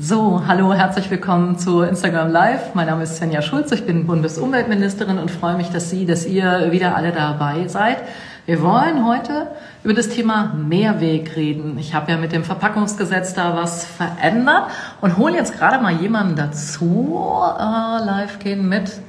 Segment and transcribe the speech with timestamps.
[0.00, 2.72] So, hallo, herzlich willkommen zu Instagram Live.
[2.72, 6.70] Mein Name ist Svenja Schulz, ich bin Bundesumweltministerin und freue mich, dass Sie, dass ihr
[6.70, 7.98] wieder alle dabei seid.
[8.46, 9.50] Wir wollen heute
[9.82, 11.78] über das Thema Mehrweg reden.
[11.78, 16.36] Ich habe ja mit dem Verpackungsgesetz da was verändert und hole jetzt gerade mal jemanden
[16.36, 17.42] dazu.
[17.58, 19.00] Äh, live gehen mit.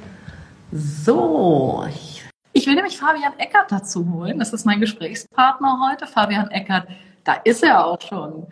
[0.72, 1.86] So,
[2.52, 4.40] ich, will nämlich Fabian Eckert dazu holen.
[4.40, 6.08] Das ist mein Gesprächspartner heute.
[6.08, 6.88] Fabian Eckert,
[7.22, 8.48] da ist er auch schon.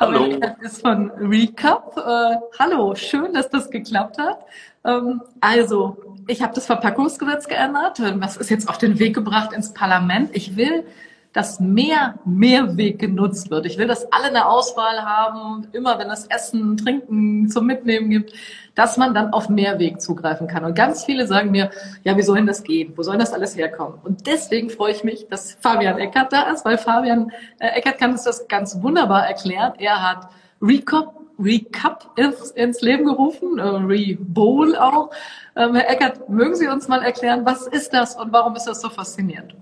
[0.00, 0.38] Hallo.
[0.60, 1.96] Ist von Recap.
[1.96, 4.38] Äh, hallo, schön, dass das geklappt hat.
[4.84, 5.96] Ähm, also,
[6.28, 7.98] ich habe das Verpackungsgesetz geändert.
[7.98, 10.30] Das ist jetzt auf den Weg gebracht ins Parlament.
[10.34, 10.84] Ich will
[11.32, 13.66] dass mehr Mehrweg genutzt wird.
[13.66, 18.32] Ich will, dass alle eine Auswahl haben, immer wenn es Essen, Trinken zum Mitnehmen gibt,
[18.78, 20.64] dass man dann auf Mehrweg zugreifen kann.
[20.64, 21.70] Und ganz viele sagen mir,
[22.04, 22.92] ja, wie soll denn das gehen?
[22.94, 23.98] Wo soll das alles herkommen?
[24.04, 28.12] Und deswegen freue ich mich, dass Fabian Eckert da ist, weil Fabian äh, Eckert kann
[28.12, 29.72] uns das ganz wunderbar erklären.
[29.78, 30.28] Er hat
[30.62, 35.10] Recop Recap ins, ins Leben gerufen, äh, Rebowl auch.
[35.56, 38.80] Ähm, Herr Eckert, mögen Sie uns mal erklären, was ist das und warum ist das
[38.80, 39.56] so faszinierend?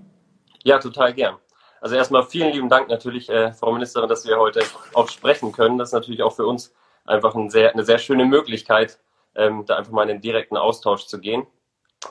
[0.63, 1.35] Ja, total gern.
[1.81, 4.61] Also erstmal vielen lieben Dank natürlich, äh, Frau Ministerin, dass wir heute
[4.93, 5.79] auch sprechen können.
[5.79, 6.73] Das ist natürlich auch für uns
[7.05, 8.99] einfach ein sehr, eine sehr schöne Möglichkeit,
[9.37, 11.47] ähm, da einfach mal in den direkten Austausch zu gehen.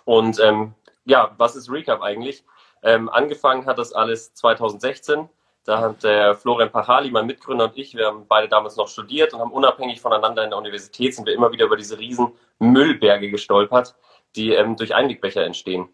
[0.04, 0.74] Und ähm,
[1.04, 2.44] ja, was ist Recap eigentlich?
[2.82, 5.28] Ähm, angefangen hat das alles 2016.
[5.64, 9.34] Da hat der Florian Pachali, mein Mitgründer und ich, wir haben beide damals noch studiert
[9.34, 13.28] und haben unabhängig voneinander in der Universität sind wir immer wieder über diese riesen Müllberge
[13.30, 13.96] gestolpert,
[14.36, 15.88] die ähm, durch Einwegbecher entstehen.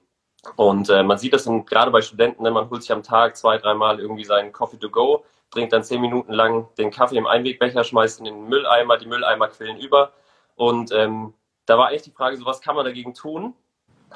[0.56, 3.56] Und äh, man sieht das gerade bei Studenten, ne, man holt sich am Tag zwei,
[3.58, 7.84] dreimal irgendwie seinen Coffee to go, trinkt dann zehn Minuten lang den Kaffee im Einwegbecher,
[7.84, 10.12] schmeißt in den Mülleimer, die Mülleimer quillen über.
[10.56, 11.34] Und ähm,
[11.66, 13.54] da war echt die Frage, so was kann man dagegen tun?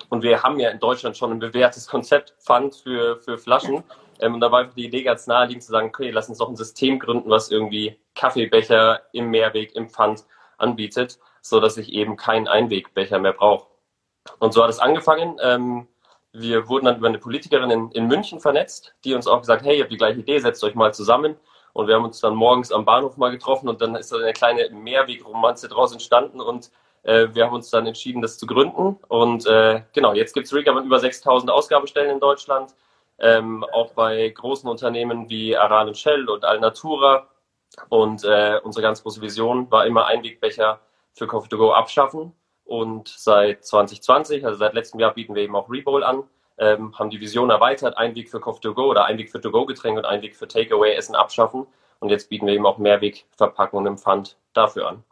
[0.08, 3.82] Und wir haben ja in Deutschland schon ein bewährtes Konzept Pfand für, für Flaschen.
[4.20, 6.56] Ähm, und da war die Idee ganz naheliegend zu sagen, okay, lass uns doch ein
[6.56, 10.24] System gründen, was irgendwie Kaffeebecher im Mehrweg, im Pfand
[10.58, 13.66] anbietet, so dass ich eben keinen Einwegbecher mehr brauche.
[14.38, 15.38] Und so hat es angefangen.
[15.42, 15.88] Ähm,
[16.32, 19.76] wir wurden dann über eine Politikerin in, in München vernetzt, die uns auch gesagt, hey,
[19.76, 21.36] ihr habt die gleiche Idee, setzt euch mal zusammen.
[21.76, 24.32] Und wir haben uns dann morgens am Bahnhof mal getroffen und dann ist da eine
[24.32, 26.70] kleine Mehrwegromanze draus entstanden und
[27.02, 28.96] äh, wir haben uns dann entschieden, das zu gründen.
[29.08, 32.74] Und äh, genau, jetzt gibt es Riga mit über 6000 Ausgabestellen in Deutschland,
[33.18, 37.28] ähm, auch bei großen Unternehmen wie Aran und Shell und Alnatura.
[37.90, 40.80] Und äh, unsere ganz große Vision war immer Einwegbecher
[41.12, 42.32] für Coffee to Go abschaffen.
[42.64, 46.22] Und seit 2020, also seit letztem Jahr, bieten wir eben auch Rebowl an,
[46.58, 49.40] ähm, haben die Vision erweitert, ein Weg für Coffee to Go oder ein Weg für
[49.40, 51.66] To-Go-Getränke und ein Weg für Takeaway-Essen abschaffen.
[52.00, 55.04] Und jetzt bieten wir eben auch Mehrwegverpackungen im Pfand dafür an.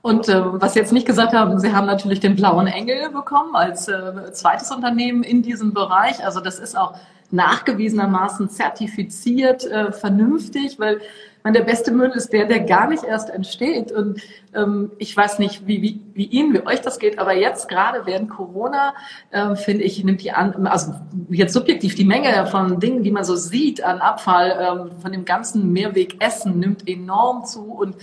[0.00, 3.56] Und äh, was Sie jetzt nicht gesagt haben, Sie haben natürlich den blauen Engel bekommen
[3.56, 6.24] als äh, zweites Unternehmen in diesem Bereich.
[6.24, 6.94] Also das ist auch
[7.30, 11.00] nachgewiesenermaßen zertifiziert, äh, vernünftig, weil
[11.44, 13.92] man, der beste Müll ist der, der gar nicht erst entsteht.
[13.92, 14.20] Und
[14.54, 18.06] ähm, ich weiß nicht, wie, wie, wie Ihnen, wie euch das geht, aber jetzt gerade
[18.06, 18.94] während Corona,
[19.30, 20.94] äh, finde ich, nimmt die an, also
[21.30, 25.24] jetzt subjektiv die Menge von Dingen, die man so sieht an Abfall, ähm, von dem
[25.24, 27.64] ganzen Mehrwegessen nimmt enorm zu.
[27.64, 27.96] Und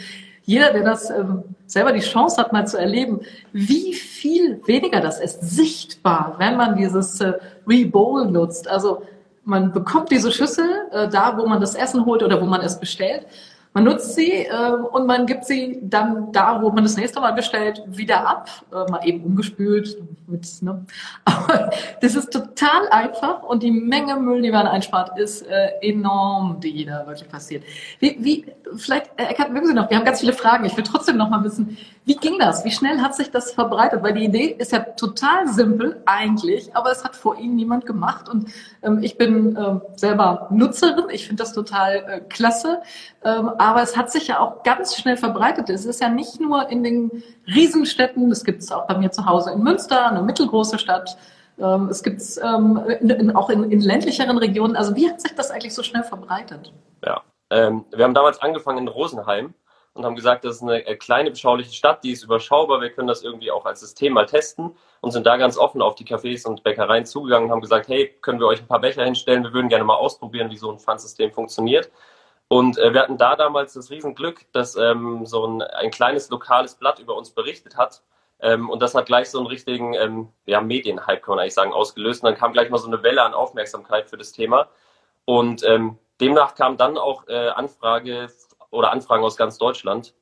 [0.45, 5.19] jeder, der das ähm, selber die Chance hat, mal zu erleben, wie viel weniger das
[5.19, 7.33] ist, sichtbar, wenn man dieses äh,
[7.67, 8.67] Rebowl nutzt.
[8.67, 9.01] Also
[9.45, 12.79] man bekommt diese Schüssel äh, da, wo man das Essen holt oder wo man es
[12.79, 13.27] bestellt.
[13.75, 17.33] Man nutzt sie äh, und man gibt sie dann da, wo man das nächste Mal
[17.33, 19.97] bestellt, wieder ab, äh, mal eben umgespült.
[20.27, 20.85] Mit, ne?
[21.25, 26.61] Aber das ist total einfach und die Menge Müll, die man einspart, ist äh, enorm,
[26.61, 27.65] die da wirklich passiert.
[27.99, 28.45] Wie, wie
[28.77, 30.63] vielleicht, äh, Eckhard, mögen Sie noch, wir haben ganz viele Fragen.
[30.63, 32.63] Ich will trotzdem noch mal wissen, wie ging das?
[32.63, 34.03] Wie schnell hat sich das verbreitet?
[34.03, 38.29] Weil die Idee ist ja total simpel eigentlich, aber es hat vor Ihnen niemand gemacht
[38.29, 38.49] und
[38.83, 41.05] ähm, ich bin äh, selber Nutzerin.
[41.09, 42.81] Ich finde das total äh, klasse.
[43.23, 45.69] Ähm, aber es hat sich ja auch ganz schnell verbreitet.
[45.71, 49.25] Es ist ja nicht nur in den Riesenstädten, das gibt es auch bei mir zu
[49.25, 51.17] Hause in Münster, eine mittelgroße Stadt.
[51.57, 54.75] Ähm, es gibt es ähm, auch in, in, ländlicheren Regionen.
[54.75, 56.71] Also wie hat sich das eigentlich so schnell verbreitet?
[57.03, 59.55] Ja, ähm, wir haben damals angefangen in Rosenheim
[59.95, 63.07] und haben gesagt, das ist eine äh, kleine, beschauliche Stadt, die ist überschaubar, wir können
[63.07, 66.45] das irgendwie auch als System mal testen und sind da ganz offen auf die Cafés
[66.45, 69.53] und Bäckereien zugegangen und haben gesagt, hey, können wir euch ein paar Becher hinstellen, wir
[69.53, 71.89] würden gerne mal ausprobieren, wie so ein Pfandsystem funktioniert.
[72.47, 76.75] Und äh, wir hatten da damals das Riesenglück, dass ähm, so ein, ein kleines lokales
[76.75, 78.03] Blatt über uns berichtet hat.
[78.41, 81.73] Ähm, und das hat gleich so einen richtigen ähm, ja, Medienhype, kann man eigentlich sagen,
[81.73, 82.21] ausgelöst.
[82.21, 84.67] Und dann kam gleich mal so eine Welle an Aufmerksamkeit für das Thema.
[85.23, 88.27] Und ähm, demnach kam dann auch äh, Anfrage
[88.75, 90.13] oder Anfragen aus ganz Deutschland.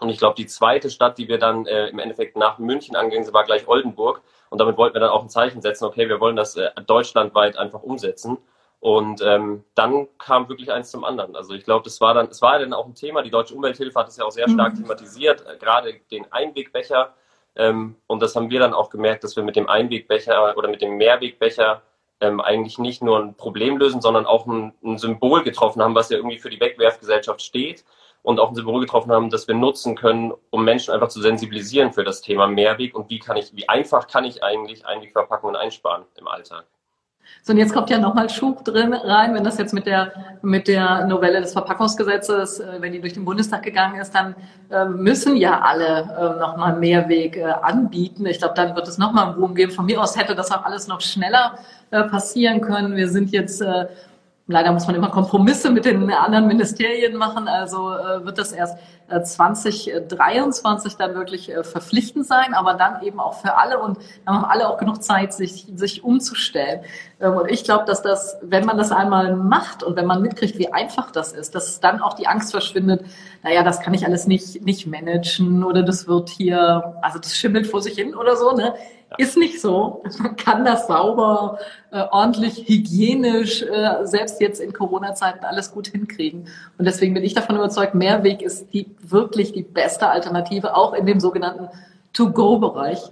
[0.00, 3.24] Und ich glaube, die zweite Stadt, die wir dann äh, im Endeffekt nach München angegangen
[3.24, 4.22] sind, war gleich Oldenburg.
[4.50, 7.56] Und damit wollten wir dann auch ein Zeichen setzen, okay, wir wollen das äh, deutschlandweit
[7.56, 8.38] einfach umsetzen.
[8.80, 11.36] Und ähm, dann kam wirklich eins zum anderen.
[11.36, 13.22] Also ich glaube, das war dann, es war dann auch ein Thema.
[13.22, 14.82] Die Deutsche Umwelthilfe hat es ja auch sehr stark mhm.
[14.82, 17.14] thematisiert, äh, gerade den Einwegbecher.
[17.56, 20.82] Ähm, und das haben wir dann auch gemerkt, dass wir mit dem Einwegbecher oder mit
[20.82, 21.82] dem Mehrwegbecher
[22.20, 26.10] ähm, eigentlich nicht nur ein Problem lösen, sondern auch ein, ein Symbol getroffen haben, was
[26.10, 27.84] ja irgendwie für die Wegwerfgesellschaft steht
[28.22, 31.92] und auch ein Symbol getroffen haben, das wir nutzen können, um Menschen einfach zu sensibilisieren
[31.92, 36.04] für das Thema Mehrweg und wie kann ich, wie einfach kann ich eigentlich Einwegverpackungen einsparen
[36.16, 36.66] im Alltag.
[37.46, 40.66] So, und jetzt kommt ja nochmal Schub drin rein, wenn das jetzt mit der, mit
[40.66, 44.34] der Novelle des Verpackungsgesetzes, äh, wenn die durch den Bundestag gegangen ist, dann
[44.70, 48.24] äh, müssen ja alle äh, nochmal Mehrweg anbieten.
[48.24, 49.72] Ich glaube, dann wird es nochmal einen Boom geben.
[49.72, 51.58] Von mir aus hätte das auch alles noch schneller
[51.90, 52.96] äh, passieren können.
[52.96, 53.88] Wir sind jetzt äh,
[54.46, 57.48] Leider muss man immer Kompromisse mit den anderen Ministerien machen.
[57.48, 58.76] Also äh, wird das erst
[59.08, 64.44] 2023 dann wirklich äh, verpflichtend sein, aber dann eben auch für alle und dann haben
[64.44, 66.80] alle auch genug Zeit, sich, sich umzustellen.
[67.20, 70.58] Ähm, und ich glaube, dass das, wenn man das einmal macht und wenn man mitkriegt,
[70.58, 73.04] wie einfach das ist, dass dann auch die Angst verschwindet,
[73.42, 77.66] naja, das kann ich alles nicht, nicht managen oder das wird hier, also das schimmelt
[77.66, 78.74] vor sich hin oder so, ne?
[79.16, 80.02] Ist nicht so.
[80.18, 81.58] Man kann das sauber,
[81.90, 86.48] äh, ordentlich, hygienisch, äh, selbst jetzt in Corona-Zeiten alles gut hinkriegen.
[86.78, 91.06] Und deswegen bin ich davon überzeugt, Mehrweg ist die, wirklich die beste Alternative, auch in
[91.06, 91.68] dem sogenannten
[92.12, 93.10] To-Go-Bereich.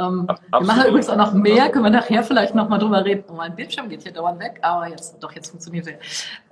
[0.00, 3.24] Ähm, wir machen übrigens auch noch mehr, können wir nachher vielleicht nochmal drüber reden.
[3.28, 5.98] Oh, mein Bildschirm geht hier dauernd weg, aber jetzt, doch, jetzt funktioniert er.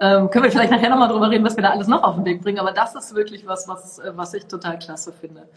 [0.01, 2.25] Ähm, können wir vielleicht nachher nochmal drüber reden, was wir da alles noch auf den
[2.25, 2.59] Weg bringen.
[2.59, 5.49] Aber das ist wirklich was, was, äh, was ich total klasse finde.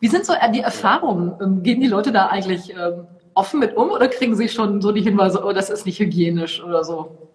[0.00, 1.34] Wie sind so die Erfahrungen?
[1.40, 4.90] Ähm, gehen die Leute da eigentlich ähm, offen mit um oder kriegen sie schon so
[4.90, 7.28] die Hinweise, oh, das ist nicht hygienisch oder so?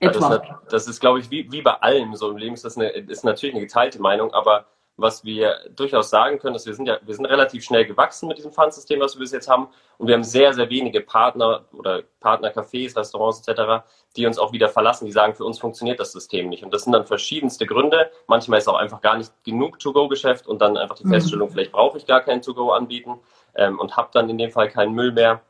[0.00, 0.28] Etwa?
[0.28, 2.76] Das ist, das ist glaube ich, wie, wie bei allem so im Leben ist das
[2.76, 4.66] eine, ist natürlich eine geteilte Meinung, aber
[4.98, 8.36] was wir durchaus sagen können, ist, wir sind ja, wir sind relativ schnell gewachsen mit
[8.36, 9.68] diesem Pfandsystem, was wir bis jetzt haben.
[9.96, 13.84] Und wir haben sehr, sehr wenige Partner oder Partnercafés, Restaurants etc.,
[14.16, 16.64] die uns auch wieder verlassen, die sagen, für uns funktioniert das System nicht.
[16.64, 18.10] Und das sind dann verschiedenste Gründe.
[18.26, 21.12] Manchmal ist auch einfach gar nicht genug To-Go-Geschäft und dann einfach die mhm.
[21.12, 23.20] Feststellung, vielleicht brauche ich gar kein To-Go anbieten
[23.54, 25.42] ähm, und habe dann in dem Fall keinen Müll mehr.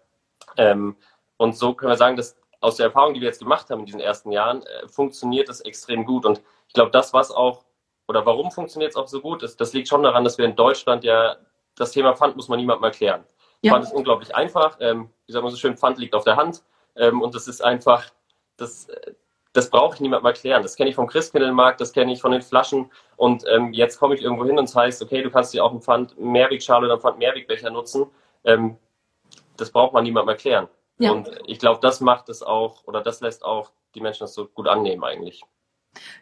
[0.59, 0.95] Ähm,
[1.39, 3.87] und so können wir sagen, dass aus der Erfahrung, die wir jetzt gemacht haben in
[3.87, 6.27] diesen ersten Jahren, äh, funktioniert das extrem gut.
[6.27, 7.65] Und ich glaube, das, was auch
[8.09, 10.57] oder warum funktioniert es auch so gut, ist, das liegt schon daran, dass wir in
[10.57, 11.37] Deutschland ja
[11.77, 13.25] das Thema Pfand muss man niemandem erklären.
[13.63, 13.73] Ja.
[13.73, 14.79] Pfand ist unglaublich einfach.
[14.81, 16.63] Ähm, wie sagen wir so schön, Pfand liegt auf der Hand.
[16.97, 18.11] Ähm, und das ist einfach,
[18.57, 18.89] das,
[19.53, 20.63] das brauche ich niemandem erklären.
[20.63, 22.91] Das kenne ich vom Christkindlmarkt, das kenne ich von den Flaschen.
[23.17, 25.71] Und ähm, jetzt komme ich irgendwo hin und es heißt, okay, du kannst dir auch
[25.71, 28.07] einen Pfand Mehrwegschale oder einen Pfand Mehrwegbecher nutzen.
[28.45, 28.77] Ähm,
[29.57, 30.69] das braucht man niemandem erklären.
[30.99, 31.13] Ja.
[31.13, 34.47] Und ich glaube, das macht es auch, oder das lässt auch die Menschen das so
[34.47, 35.45] gut annehmen eigentlich.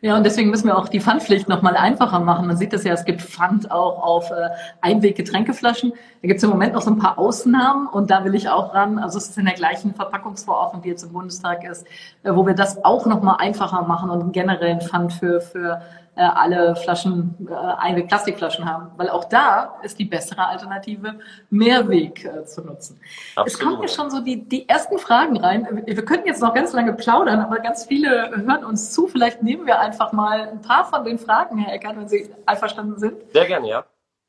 [0.00, 2.46] Ja, und deswegen müssen wir auch die Pfandpflicht nochmal einfacher machen.
[2.46, 4.50] Man sieht das ja, es gibt Pfand auch auf äh,
[4.80, 5.92] Einweg-Getränkeflaschen.
[6.22, 8.74] Da gibt es im Moment noch so ein paar Ausnahmen und da will ich auch
[8.74, 8.98] ran.
[8.98, 11.86] Also es ist in der gleichen Verpackungsverordnung, die jetzt im Bundestag ist,
[12.22, 15.82] äh, wo wir das auch nochmal einfacher machen und generell ein Pfand für, für
[16.16, 18.90] äh, alle Flaschen, äh, eine Plastikflaschen haben.
[18.96, 21.18] Weil auch da ist die bessere Alternative,
[21.50, 22.98] Mehrweg äh, zu nutzen.
[23.36, 23.46] Absolut.
[23.46, 25.82] Es kommen ja schon so die, die ersten Fragen rein.
[25.84, 29.06] Wir könnten jetzt noch ganz lange plaudern, aber ganz viele hören uns zu.
[29.06, 32.98] Vielleicht nehmen wir einfach mal ein paar von den Fragen, Herr Eckert, wenn Sie einverstanden
[32.98, 33.14] sind.
[33.32, 33.84] Sehr gerne, ja.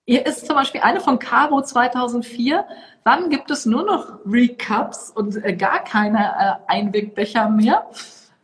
[0.05, 2.65] Hier ist zum Beispiel eine von Caro 2004.
[3.03, 7.85] Wann gibt es nur noch Recups und äh, gar keine äh, Einwegbecher mehr?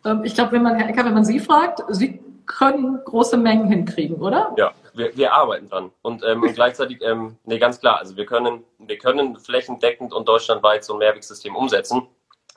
[0.06, 3.68] Ähm, ich glaube, wenn man Herr Eckert, wenn man Sie fragt, Sie können große Mengen
[3.68, 4.54] hinkriegen, oder?
[4.58, 5.92] Ja, wir, wir arbeiten dran.
[6.02, 10.28] Und, ähm, und gleichzeitig, ähm, nee, ganz klar, also wir können, wir können flächendeckend und
[10.28, 12.08] deutschlandweit so ein Mehrwegsystem umsetzen.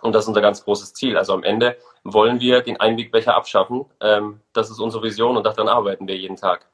[0.02, 1.16] Und das ist unser ganz großes Ziel.
[1.16, 3.86] Also am Ende wollen wir den Einwegbecher abschaffen.
[4.00, 6.66] Ähm, das ist unsere Vision und daran arbeiten wir jeden Tag.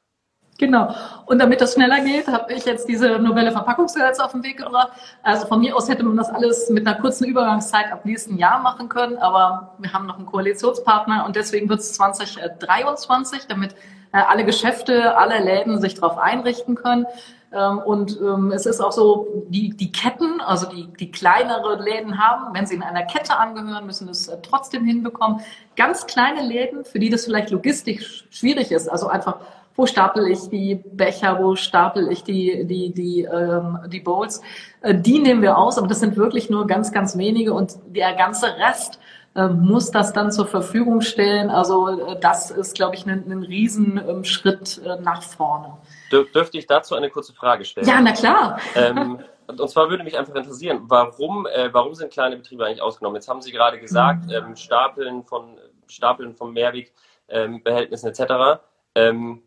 [0.58, 0.94] Genau.
[1.26, 4.92] Und damit das schneller geht, habe ich jetzt diese Novelle Verpackungsgesetz auf den Weg gebracht.
[5.22, 8.60] Also von mir aus hätte man das alles mit einer kurzen Übergangszeit ab nächsten Jahr
[8.60, 13.74] machen können, aber wir haben noch einen Koalitionspartner und deswegen wird es 2023, damit
[14.12, 17.06] äh, alle Geschäfte, alle Läden sich darauf einrichten können.
[17.52, 22.18] Ähm, und ähm, es ist auch so, die, die Ketten, also die, die kleinere Läden
[22.18, 25.40] haben, wenn sie in einer Kette angehören, müssen es äh, trotzdem hinbekommen.
[25.76, 29.36] Ganz kleine Läden, für die das vielleicht logistisch schwierig ist, also einfach
[29.76, 34.40] wo stapel ich die Becher, wo stapel ich die, die, die, ähm, die Bowls.
[34.82, 38.14] Äh, die nehmen wir aus, aber das sind wirklich nur ganz, ganz wenige und der
[38.14, 38.98] ganze Rest
[39.34, 41.48] äh, muss das dann zur Verfügung stellen.
[41.48, 45.78] Also äh, das ist, glaube ich, ein, ein Riesenschritt äh, nach vorne.
[46.10, 47.88] Dür dürfte ich dazu eine kurze Frage stellen?
[47.88, 48.58] Ja, na klar.
[48.74, 53.16] Ähm, und zwar würde mich einfach interessieren, warum, warum sind kleine Betriebe eigentlich ausgenommen?
[53.16, 54.32] Jetzt haben Sie gerade gesagt, mhm.
[54.32, 58.60] ähm, Stapeln von Stapeln von Mehrwegbehältnissen ähm, etc.
[58.94, 59.42] Ähm,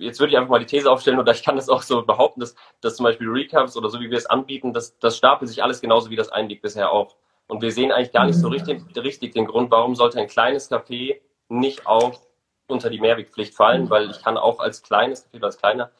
[0.00, 2.40] jetzt würde ich einfach mal die These aufstellen, oder ich kann das auch so behaupten,
[2.40, 5.62] dass, dass zum Beispiel Recaps oder so wie wir es anbieten, dass das stapelt sich
[5.62, 7.16] alles genauso wie das Einweg bisher auch.
[7.46, 10.70] Und wir sehen eigentlich gar nicht so richtig, richtig den Grund, warum sollte ein kleines
[10.70, 12.20] Café nicht auch
[12.68, 15.90] unter die Mehrwegpflicht fallen, weil ich kann auch als kleines Café, als kleiner,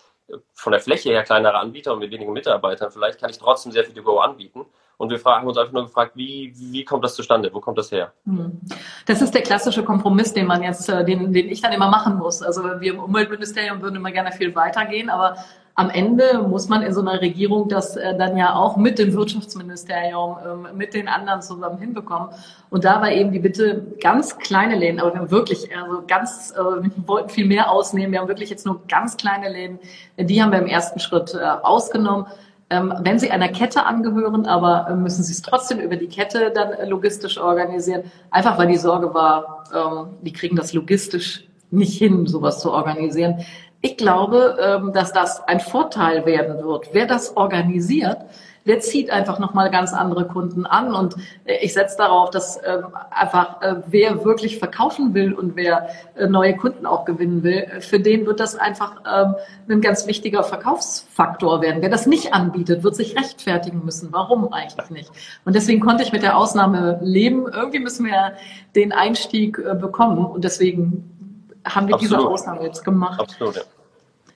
[0.53, 3.85] von der Fläche her kleinerer Anbieter und mit wenigen Mitarbeitern, vielleicht kann ich trotzdem sehr
[3.85, 4.65] viel To Go anbieten.
[5.01, 7.49] Und wir fragen uns einfach nur gefragt, wie, wie kommt das zustande?
[7.55, 8.13] Wo kommt das her?
[8.27, 8.61] Mhm.
[9.07, 12.19] Das ist der klassische Kompromiss, den man jetzt, äh, den, den ich dann immer machen
[12.19, 12.43] muss.
[12.43, 15.37] Also wir im Umweltministerium würden immer gerne viel weitergehen, aber
[15.75, 19.15] am Ende muss man in so einer Regierung das äh, dann ja auch mit dem
[19.15, 22.29] Wirtschaftsministerium, ähm, mit den anderen zusammen hinbekommen.
[22.69, 26.53] Und da war eben die Bitte, ganz kleine Läden, aber wir haben wirklich, also ganz,
[26.55, 28.13] äh, wir wollten viel mehr ausnehmen.
[28.13, 29.79] Wir haben wirklich jetzt nur ganz kleine Läden.
[30.19, 32.27] Die haben wir im ersten Schritt äh, ausgenommen.
[32.73, 36.53] Ähm, wenn Sie einer Kette angehören, aber äh, müssen Sie es trotzdem über die Kette
[36.55, 38.05] dann äh, logistisch organisieren.
[38.31, 43.45] Einfach weil die Sorge war, ähm, die kriegen das logistisch nicht hin, sowas zu organisieren.
[43.81, 46.91] Ich glaube, ähm, dass das ein Vorteil werden wird.
[46.93, 48.19] Wer das organisiert,
[48.67, 50.95] der zieht einfach nochmal ganz andere Kunden an.
[50.95, 55.89] Und äh, ich setze darauf, dass ähm, einfach äh, wer wirklich verkaufen will und wer
[56.17, 59.35] äh, neue Kunden auch gewinnen will, für den wird das einfach ähm,
[59.69, 61.83] ein ganz wichtiger Verkaufsfaktor werden.
[61.83, 64.13] Wer das nicht anbietet, wird sich rechtfertigen müssen.
[64.13, 65.11] Warum eigentlich nicht?
[65.45, 67.47] Und deswegen konnte ich mit der Ausnahme leben.
[67.47, 68.33] Irgendwie müssen wir
[68.75, 70.25] den Einstieg bekommen.
[70.25, 72.19] Und deswegen haben wir Absolut.
[72.19, 73.21] diese Ausnahme jetzt gemacht.
[73.21, 73.63] Absolut, ja.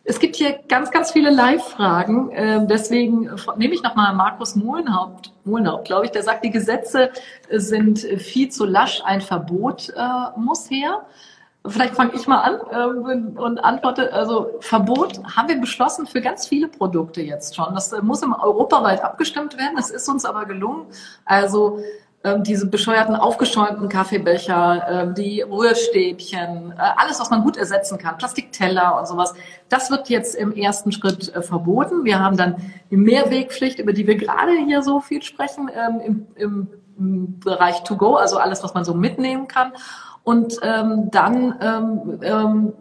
[0.07, 2.31] Es gibt hier ganz, ganz viele Live-Fragen.
[2.35, 7.11] Ähm, deswegen nehme ich nochmal Markus Mohlenhaupt, Mohlenhaupt, glaube ich, der sagt, die Gesetze
[7.51, 11.07] sind viel zu lasch, ein Verbot äh, muss her.
[11.67, 16.47] Vielleicht fange ich mal an äh, und antworte, also Verbot haben wir beschlossen für ganz
[16.47, 17.75] viele Produkte jetzt schon.
[17.75, 19.77] Das muss im europaweit abgestimmt werden.
[19.77, 20.85] Das ist uns aber gelungen.
[21.25, 21.85] Also ähm,
[22.39, 28.99] diese bescheuerten aufgeschäumten Kaffeebecher, ähm, die Rührstäbchen, äh, alles, was man gut ersetzen kann, Plastikteller
[28.99, 29.35] und sowas,
[29.69, 32.05] das wird jetzt im ersten Schritt äh, verboten.
[32.05, 32.57] Wir haben dann
[32.91, 37.83] die Mehrwegpflicht, über die wir gerade hier so viel sprechen, ähm, im, im, im Bereich
[37.85, 39.73] To Go, also alles, was man so mitnehmen kann.
[40.25, 42.73] Und ähm, dann ähm, ähm,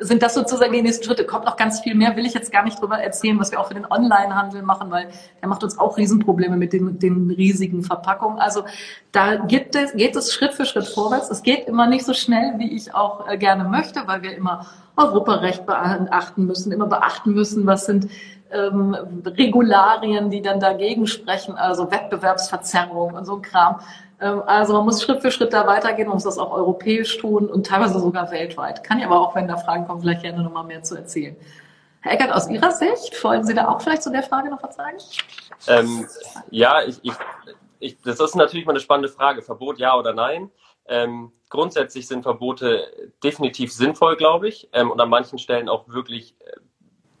[0.00, 1.26] sind das sozusagen die nächsten Schritte.
[1.26, 3.68] Kommt noch ganz viel mehr, will ich jetzt gar nicht drüber erzählen, was wir auch
[3.68, 5.08] für den Online-Handel machen, weil
[5.42, 8.38] der macht uns auch Riesenprobleme mit den, den riesigen Verpackungen.
[8.38, 8.64] Also
[9.12, 11.30] da gibt es, geht es Schritt für Schritt vorwärts.
[11.30, 14.64] Es geht immer nicht so schnell, wie ich auch äh, gerne möchte, weil wir immer
[14.96, 18.08] Europarecht beachten müssen, immer beachten müssen, was sind
[18.52, 18.96] ähm,
[19.26, 23.80] Regularien, die dann dagegen sprechen, also Wettbewerbsverzerrung und so ein Kram.
[24.20, 27.48] Ähm, also man muss Schritt für Schritt da weitergehen, man muss das auch europäisch tun
[27.48, 28.84] und teilweise sogar weltweit.
[28.84, 31.36] Kann ich aber auch, wenn da Fragen kommen, vielleicht gerne nochmal mehr zu erzählen.
[32.02, 34.76] Herr Eckert, aus Ihrer Sicht, wollen Sie da auch vielleicht zu der Frage noch was
[34.76, 34.96] sagen?
[35.66, 36.06] Ähm,
[36.50, 37.12] ja, ich, ich,
[37.78, 39.42] ich, das ist natürlich mal eine spannende Frage.
[39.42, 40.50] Verbot ja oder nein?
[40.86, 42.86] Ähm, grundsätzlich sind Verbote
[43.22, 46.52] definitiv sinnvoll, glaube ich, ähm, und an manchen Stellen auch wirklich äh,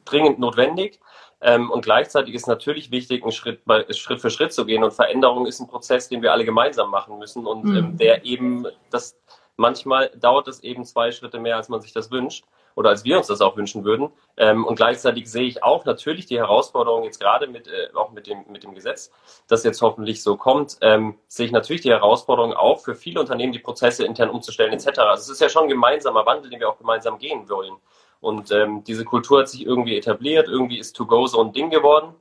[0.06, 0.98] dringend notwendig.
[1.42, 4.84] Ähm, und gleichzeitig ist natürlich wichtig, einen Schritt, Schritt für Schritt zu gehen.
[4.84, 7.76] Und Veränderung ist ein Prozess, den wir alle gemeinsam machen müssen und mhm.
[7.76, 9.16] ähm, der eben, das
[9.56, 12.44] manchmal dauert es eben zwei Schritte mehr, als man sich das wünscht
[12.74, 14.10] oder als wir uns das auch wünschen würden.
[14.36, 18.26] Ähm, und gleichzeitig sehe ich auch natürlich die Herausforderung jetzt gerade mit, äh, auch mit
[18.26, 19.10] dem, mit dem Gesetz,
[19.48, 23.52] das jetzt hoffentlich so kommt, ähm, sehe ich natürlich die Herausforderung auch für viele Unternehmen,
[23.52, 24.98] die Prozesse intern umzustellen etc.
[24.98, 27.74] Also es ist ja schon ein gemeinsamer Wandel, den wir auch gemeinsam gehen wollen.
[28.20, 32.14] Und ähm, diese Kultur hat sich irgendwie etabliert, irgendwie ist To-Go so ein Ding geworden.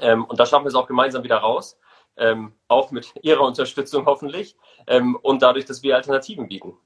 [0.00, 1.78] Ähm, und da schaffen wir es auch gemeinsam wieder raus,
[2.16, 6.76] ähm, auch mit Ihrer Unterstützung hoffentlich ähm, und dadurch, dass wir Alternativen bieten.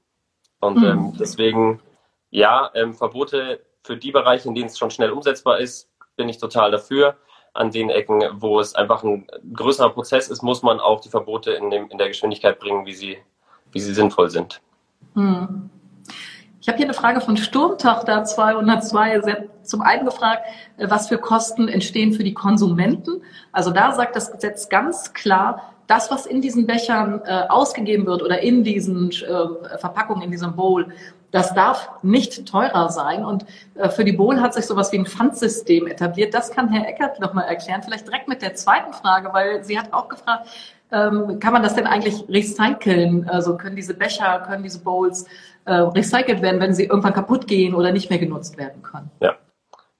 [0.59, 0.83] Und mhm.
[0.83, 1.81] ähm, deswegen,
[2.29, 6.37] ja, ähm, Verbote für die Bereiche, in denen es schon schnell umsetzbar ist, bin ich
[6.37, 7.17] total dafür.
[7.55, 11.51] An den Ecken, wo es einfach ein größerer Prozess ist, muss man auch die Verbote
[11.51, 13.17] in, dem, in der Geschwindigkeit bringen, wie sie,
[13.71, 14.61] wie sie sinnvoll sind.
[15.13, 15.69] Mhm.
[16.63, 19.19] Ich habe hier eine Frage von Sturmtochter 202.
[19.19, 20.43] Sie hat zum einen gefragt,
[20.77, 23.21] äh, was für Kosten entstehen für die Konsumenten.
[23.51, 28.23] Also da sagt das Gesetz ganz klar, das, was in diesen Bechern äh, ausgegeben wird
[28.23, 30.87] oder in diesen äh, Verpackungen, in diesem Bowl,
[31.31, 33.25] das darf nicht teurer sein.
[33.25, 33.43] Und
[33.95, 36.31] für die Bowl hat sich sowas wie ein Pfandsystem etabliert.
[36.31, 37.81] Das kann Herr Eckert nochmal erklären.
[37.83, 40.47] Vielleicht direkt mit der zweiten Frage, weil sie hat auch gefragt,
[40.93, 43.27] ähm, kann man das denn eigentlich recyceln?
[43.27, 45.25] Also können diese Becher, können diese Bowls
[45.65, 49.11] äh, recycelt werden, wenn sie irgendwann kaputt gehen oder nicht mehr genutzt werden können.
[49.21, 49.35] Ja,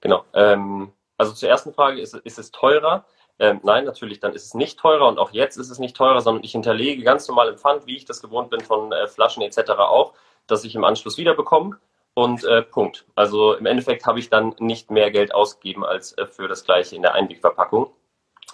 [0.00, 0.24] genau.
[0.34, 3.04] Ähm, also zur ersten Frage, ist, ist es teurer?
[3.38, 6.20] Ähm, nein, natürlich, dann ist es nicht teurer und auch jetzt ist es nicht teurer,
[6.20, 9.42] sondern ich hinterlege ganz normal im Pfand, wie ich das gewohnt bin von äh, Flaschen
[9.42, 9.70] etc.
[9.78, 10.14] auch,
[10.46, 11.78] dass ich im Anschluss wieder bekomme
[12.14, 13.06] und äh, Punkt.
[13.16, 16.94] Also im Endeffekt habe ich dann nicht mehr Geld ausgegeben als äh, für das gleiche
[16.94, 17.90] in der Einwegverpackung.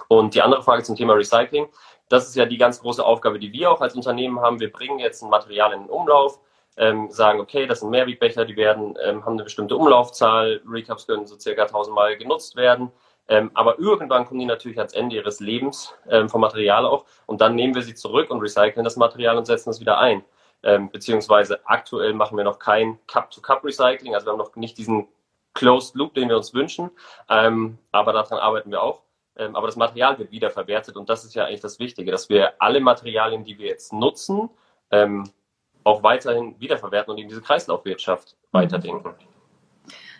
[0.08, 1.68] Und die andere Frage zum Thema Recycling,
[2.08, 4.60] das ist ja die ganz große Aufgabe, die wir auch als Unternehmen haben.
[4.60, 6.40] Wir bringen jetzt ein Material in den Umlauf,
[6.76, 11.26] ähm, sagen, okay, das sind Mehrwegbecher, die werden, ähm, haben eine bestimmte Umlaufzahl, Recaps können
[11.26, 12.90] so circa 1000 Mal genutzt werden.
[13.28, 17.40] Ähm, aber irgendwann kommen die natürlich ans Ende ihres Lebens ähm, vom Material auch und
[17.40, 20.24] dann nehmen wir sie zurück und recyceln das Material und setzen es wieder ein.
[20.62, 25.06] Ähm, beziehungsweise aktuell machen wir noch kein Cup-to-Cup-Recycling, also wir haben noch nicht diesen
[25.54, 26.90] Closed Loop, den wir uns wünschen,
[27.28, 29.02] ähm, aber daran arbeiten wir auch.
[29.36, 32.80] Aber das Material wird wiederverwertet und das ist ja eigentlich das Wichtige, dass wir alle
[32.80, 34.50] Materialien, die wir jetzt nutzen,
[34.90, 35.30] ähm,
[35.84, 38.58] auch weiterhin wiederverwerten und in diese Kreislaufwirtschaft mhm.
[38.58, 39.14] weiterdenken.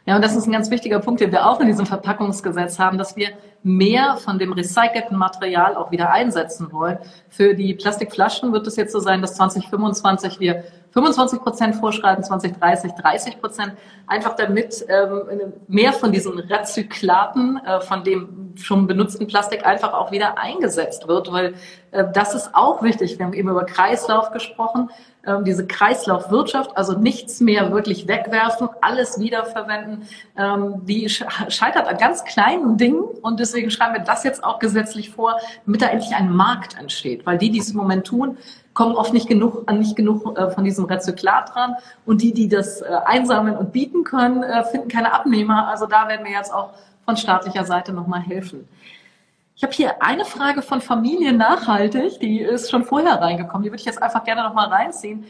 [0.07, 2.97] Ja, und das ist ein ganz wichtiger Punkt, den wir auch in diesem Verpackungsgesetz haben,
[2.97, 3.29] dass wir
[3.63, 6.99] mehr von dem recycelten Material auch wieder einsetzen wollen.
[7.29, 12.93] Für die Plastikflaschen wird es jetzt so sein, dass 2025 wir 25 Prozent vorschreiben, 2030
[12.93, 13.73] 30 Prozent,
[14.07, 20.11] einfach damit ähm, mehr von diesen Rezyklaten, äh, von dem schon benutzten Plastik einfach auch
[20.11, 21.55] wieder eingesetzt wird, weil
[21.93, 23.19] äh, das ist auch wichtig.
[23.19, 24.91] Wir haben eben über Kreislauf gesprochen,
[25.23, 30.03] äh, diese Kreislaufwirtschaft, also nichts mehr wirklich wegwerfen, alles wiederverwenden,
[30.37, 33.03] ähm, die scheitert an ganz kleinen Dingen.
[33.23, 37.27] Und deswegen schreiben wir das jetzt auch gesetzlich vor, damit da endlich ein Markt entsteht,
[37.27, 38.39] weil die, die es im Moment tun,
[38.81, 42.49] kommen oft nicht genug an nicht genug äh, von diesem Rezyklat dran und die, die
[42.49, 45.69] das äh, einsammeln und bieten können, äh, finden keine Abnehmer.
[45.69, 46.71] Also da werden wir jetzt auch
[47.05, 48.67] von staatlicher Seite nochmal helfen.
[49.55, 53.65] Ich habe hier eine Frage von Familie Nachhaltig, die ist schon vorher reingekommen.
[53.65, 55.27] Die würde ich jetzt einfach gerne nochmal reinziehen.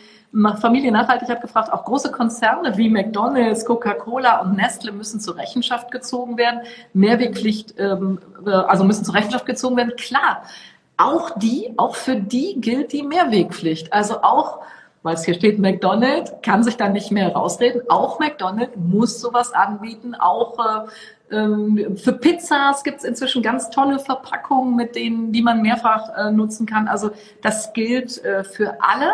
[0.60, 5.90] Familie Nachhaltig hat gefragt, auch große Konzerne wie McDonald's, Coca-Cola und Nestle müssen zur Rechenschaft
[5.90, 6.60] gezogen werden.
[6.92, 9.94] Mehrwegpflicht, ähm, also müssen zur Rechenschaft gezogen werden.
[9.96, 10.44] Klar,
[11.00, 13.92] auch die, auch für die gilt die Mehrwegpflicht.
[13.92, 14.60] Also auch,
[15.02, 17.82] weil es hier steht, McDonald's kann sich da nicht mehr rausreden.
[17.88, 20.14] Auch McDonald's muss sowas anbieten.
[20.14, 25.62] Auch äh, ähm, für Pizzas gibt es inzwischen ganz tolle Verpackungen, mit denen, die man
[25.62, 26.86] mehrfach äh, nutzen kann.
[26.86, 27.10] Also
[27.42, 29.10] das gilt äh, für alle.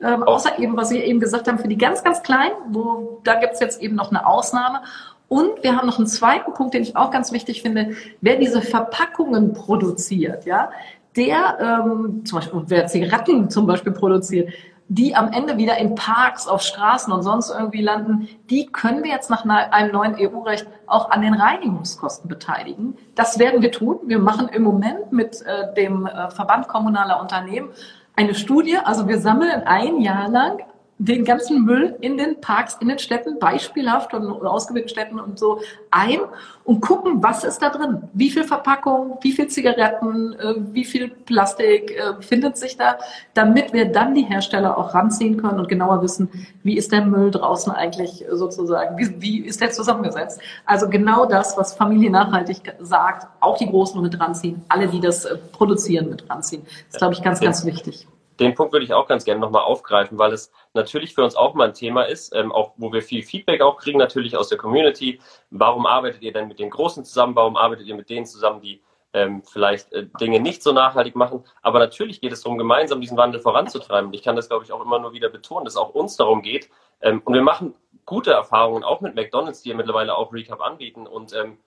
[0.00, 3.34] Ähm, außer eben, was Sie eben gesagt haben, für die ganz, ganz Kleinen, wo da
[3.34, 4.82] gibt es jetzt eben noch eine Ausnahme.
[5.28, 7.96] Und wir haben noch einen zweiten Punkt, den ich auch ganz wichtig finde.
[8.20, 10.70] Wer diese Verpackungen produziert, ja,
[11.16, 14.50] der ähm, zum Beispiel, wer Zigaretten zum Beispiel produziert,
[14.88, 19.10] die am Ende wieder in Parks, auf Straßen und sonst irgendwie landen, die können wir
[19.10, 22.96] jetzt nach einem neuen EU-Recht auch an den Reinigungskosten beteiligen.
[23.16, 23.98] Das werden wir tun.
[24.04, 27.70] Wir machen im Moment mit äh, dem äh, Verband kommunaler Unternehmen
[28.14, 28.78] eine Studie.
[28.78, 30.60] Also wir sammeln ein Jahr lang
[30.98, 35.60] den ganzen Müll in den Parks, in den Städten, beispielhaft und ausgewählten Städten und so
[35.90, 36.20] ein
[36.64, 38.02] und gucken, was ist da drin?
[38.14, 42.98] Wie viel Verpackung, wie viel Zigaretten, äh, wie viel Plastik äh, findet sich da,
[43.34, 46.30] damit wir dann die Hersteller auch ranziehen können und genauer wissen,
[46.62, 50.40] wie ist der Müll draußen eigentlich sozusagen, wie, wie ist der zusammengesetzt?
[50.64, 55.26] Also genau das, was Familie nachhaltig sagt, auch die Großen mit ranziehen, alle, die das
[55.26, 56.62] äh, produzieren, mit ranziehen.
[56.64, 58.06] Das ist, glaube ich, ganz, ganz wichtig
[58.40, 61.54] den Punkt würde ich auch ganz gerne nochmal aufgreifen, weil es natürlich für uns auch
[61.54, 64.58] mal ein Thema ist, ähm, auch wo wir viel Feedback auch kriegen, natürlich aus der
[64.58, 65.20] Community.
[65.50, 67.34] Warum arbeitet ihr denn mit den Großen zusammen?
[67.36, 71.44] Warum arbeitet ihr mit denen zusammen, die ähm, vielleicht äh, Dinge nicht so nachhaltig machen?
[71.62, 74.12] Aber natürlich geht es darum, gemeinsam diesen Wandel voranzutreiben.
[74.12, 76.68] Ich kann das, glaube ich, auch immer nur wieder betonen, dass auch uns darum geht.
[77.00, 81.06] Ähm, und wir machen gute Erfahrungen auch mit McDonalds, die ja mittlerweile auch Recap anbieten.
[81.06, 81.58] Und ähm,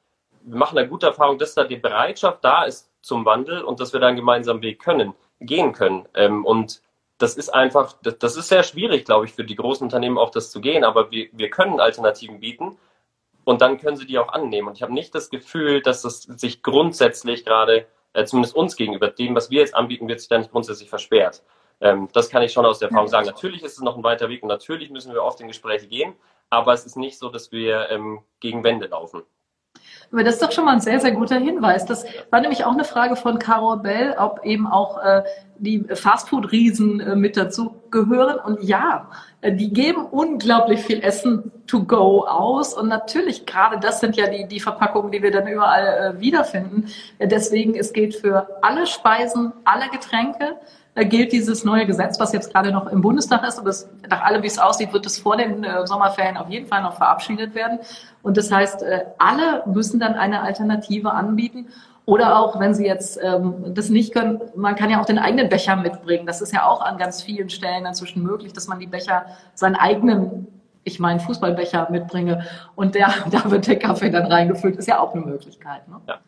[0.41, 3.93] wir machen eine gute Erfahrung, dass da die Bereitschaft da ist zum Wandel und dass
[3.93, 6.07] wir da einen gemeinsamen Weg können gehen können.
[6.15, 6.81] Ähm, und
[7.17, 10.31] das ist einfach, das, das ist sehr schwierig, glaube ich, für die großen Unternehmen auch
[10.31, 12.77] das zu gehen, aber wir, wir können Alternativen bieten
[13.43, 14.69] und dann können sie die auch annehmen.
[14.69, 19.09] Und ich habe nicht das Gefühl, dass das sich grundsätzlich gerade, äh, zumindest uns gegenüber
[19.09, 21.43] dem, was wir jetzt anbieten, wird sich da nicht grundsätzlich versperrt.
[21.81, 23.27] Ähm, das kann ich schon aus der Erfahrung sagen.
[23.27, 26.13] Natürlich ist es noch ein weiter Weg und natürlich müssen wir oft in Gespräche gehen,
[26.49, 29.23] aber es ist nicht so, dass wir ähm, gegen Wände laufen.
[30.11, 31.85] Aber das ist doch schon mal ein sehr, sehr guter Hinweis.
[31.85, 35.23] Das war nämlich auch eine Frage von Carol Bell, ob eben auch äh,
[35.59, 38.39] die Fastfood-Riesen äh, mit dazu gehören.
[38.39, 39.09] Und ja,
[39.41, 42.73] äh, die geben unglaublich viel Essen to go aus.
[42.73, 46.87] Und natürlich, gerade das sind ja die, die Verpackungen, die wir dann überall äh, wiederfinden.
[47.19, 50.55] Äh, deswegen, es gilt für alle Speisen, alle Getränke
[50.95, 53.59] gilt dieses neue Gesetz, was jetzt gerade noch im Bundestag ist.
[53.59, 56.67] Und das, nach allem, wie es aussieht, wird es vor den äh, Sommerferien auf jeden
[56.67, 57.79] Fall noch verabschiedet werden.
[58.21, 61.67] Und das heißt, äh, alle müssen dann eine Alternative anbieten.
[62.05, 65.47] Oder auch, wenn Sie jetzt ähm, das nicht können, man kann ja auch den eigenen
[65.47, 66.25] Becher mitbringen.
[66.25, 69.75] Das ist ja auch an ganz vielen Stellen inzwischen möglich, dass man die Becher, seinen
[69.75, 70.47] eigenen,
[70.83, 75.13] ich meine Fußballbecher mitbringe und der, da wird der Kaffee dann reingefüllt, ist ja auch
[75.13, 75.87] eine Möglichkeit.
[75.87, 76.01] Ne?
[76.07, 76.19] Ja.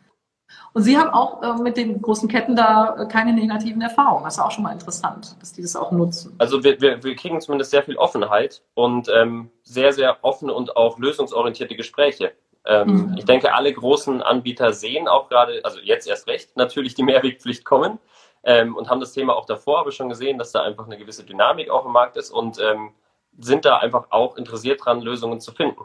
[0.74, 4.24] Und Sie haben auch äh, mit den großen Ketten da äh, keine negativen Erfahrungen.
[4.24, 6.34] Das ist auch schon mal interessant, dass die das auch nutzen.
[6.38, 10.76] Also wir, wir, wir kriegen zumindest sehr viel Offenheit und ähm, sehr, sehr offene und
[10.78, 12.32] auch lösungsorientierte Gespräche.
[12.66, 13.16] Ähm, mhm.
[13.18, 17.66] Ich denke, alle großen Anbieter sehen auch gerade, also jetzt erst recht, natürlich die Mehrwegpflicht
[17.66, 18.00] kommen
[18.44, 21.26] ähm, und haben das Thema auch davor aber schon gesehen, dass da einfach eine gewisse
[21.26, 22.92] Dynamik auch im Markt ist und ähm,
[23.40, 25.82] sind da einfach auch interessiert dran, Lösungen zu finden.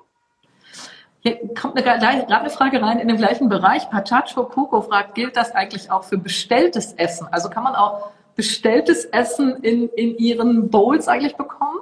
[1.26, 3.90] Hier kommt gerade eine Frage rein in dem gleichen Bereich.
[3.90, 7.26] Pachacho Coco fragt, gilt das eigentlich auch für bestelltes Essen?
[7.32, 11.80] Also kann man auch bestelltes Essen in, in Ihren Bowls eigentlich bekommen?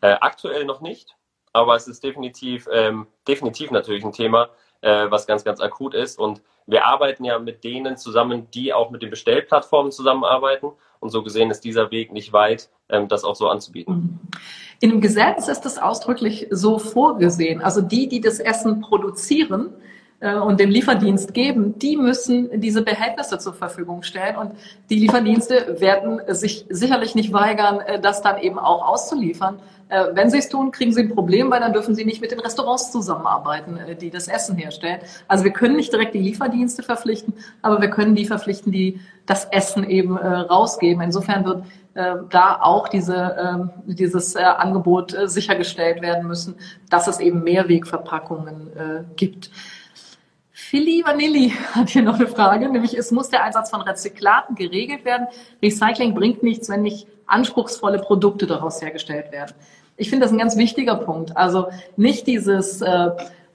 [0.00, 1.14] Äh, aktuell noch nicht,
[1.52, 4.48] aber es ist definitiv, ähm, definitiv natürlich ein Thema,
[4.80, 6.18] äh, was ganz, ganz akut ist.
[6.18, 10.72] Und wir arbeiten ja mit denen zusammen, die auch mit den Bestellplattformen zusammenarbeiten.
[11.00, 13.94] Und so gesehen ist dieser Weg nicht weit, ähm, das auch so anzubieten.
[13.94, 14.18] Mhm.
[14.80, 17.60] In dem Gesetz ist es ausdrücklich so vorgesehen.
[17.62, 19.70] Also die, die das Essen produzieren,
[20.20, 24.36] äh, und dem Lieferdienst geben, die müssen diese Behältnisse zur Verfügung stellen.
[24.36, 24.52] Und
[24.90, 29.60] die Lieferdienste werden sich sicherlich nicht weigern, äh, das dann eben auch auszuliefern.
[29.88, 32.30] Äh, wenn sie es tun, kriegen sie ein Problem, weil dann dürfen sie nicht mit
[32.30, 35.00] den Restaurants zusammenarbeiten, die das Essen herstellen.
[35.26, 39.46] Also wir können nicht direkt die Lieferdienste verpflichten, aber wir können die verpflichten, die das
[39.46, 41.02] Essen eben rausgeben.
[41.02, 46.54] Insofern wird da auch diese, ähm, dieses Angebot sichergestellt werden müssen,
[46.90, 48.70] dass es eben Mehrwegverpackungen
[49.16, 49.50] gibt.
[50.68, 55.06] Philly Vanilli hat hier noch eine Frage, nämlich es muss der Einsatz von Rezyklaten geregelt
[55.06, 55.26] werden.
[55.62, 59.54] Recycling bringt nichts, wenn nicht anspruchsvolle Produkte daraus hergestellt werden.
[59.96, 61.34] Ich finde das ein ganz wichtiger Punkt.
[61.38, 63.10] Also nicht dieses äh,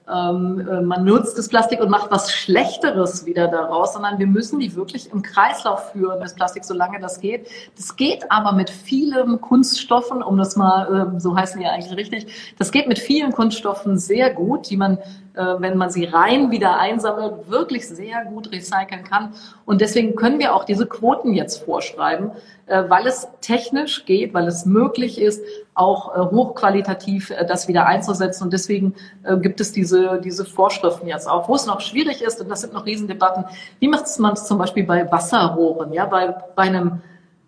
[0.06, 4.58] ähm, äh, man nutzt das Plastik und macht was Schlechteres wieder daraus, sondern wir müssen
[4.58, 7.48] die wirklich im Kreislauf führen, das Plastik, solange das geht.
[7.76, 12.54] Das geht aber mit vielen Kunststoffen, um das mal, äh, so heißen die eigentlich richtig,
[12.58, 14.98] das geht mit vielen Kunststoffen sehr gut, die man,
[15.34, 19.34] wenn man sie rein wieder einsammelt, wirklich sehr gut recyceln kann.
[19.66, 22.30] Und deswegen können wir auch diese Quoten jetzt vorschreiben,
[22.66, 25.42] äh, weil es technisch geht, weil es möglich ist,
[25.74, 28.44] auch äh, hochqualitativ äh, das wieder einzusetzen.
[28.44, 28.94] Und deswegen
[29.40, 31.48] gibt es diese, diese Vorschriften jetzt auch.
[31.48, 33.44] Wo es noch schwierig ist, und das sind noch Riesendebatten,
[33.80, 35.92] wie macht man es zum Beispiel bei Wasserrohren?
[35.92, 37.02] Ja, bei, bei einem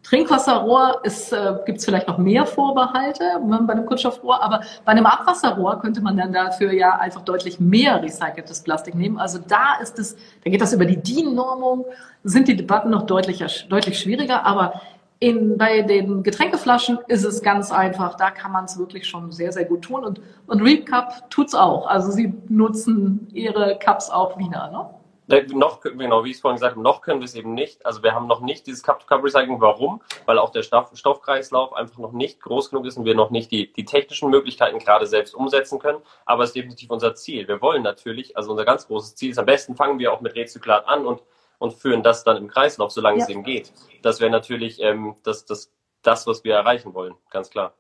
[0.08, 5.80] Trinkwasserrohr äh, gibt es vielleicht noch mehr Vorbehalte bei einem Kunststoffrohr, aber bei einem Abwasserrohr
[5.80, 9.18] könnte man dann dafür ja einfach deutlich mehr recyceltes Plastik nehmen.
[9.18, 11.86] Also da ist es, da geht das über die DIN-Normung,
[12.22, 14.80] sind die Debatten noch deutlich, deutlich schwieriger, aber
[15.18, 18.16] in, bei den Getränkeflaschen ist es ganz einfach.
[18.16, 20.04] Da kann man es wirklich schon sehr, sehr gut tun.
[20.04, 21.86] Und, und Reap Cup tut's auch.
[21.88, 24.70] Also sie nutzen ihre Cups auch wieder.
[24.70, 24.86] Ne?
[25.28, 27.84] Noch, genau, wie ich es vorhin gesagt habe, noch können wir es eben nicht.
[27.84, 29.60] Also wir haben noch nicht dieses Cup-to-Cup-Recycling.
[29.60, 30.00] Warum?
[30.24, 33.50] Weil auch der Stoff, Stoffkreislauf einfach noch nicht groß genug ist und wir noch nicht
[33.50, 35.98] die, die technischen Möglichkeiten gerade selbst umsetzen können.
[36.26, 37.48] Aber es ist definitiv unser Ziel.
[37.48, 40.36] Wir wollen natürlich, also unser ganz großes Ziel ist, am besten fangen wir auch mit
[40.36, 41.22] Rezyklat an und
[41.58, 43.24] und führen das dann im Kreislauf, solange ja.
[43.24, 43.72] es eben geht.
[44.02, 47.74] Das wäre natürlich ähm, das, das, das, was wir erreichen wollen, ganz klar.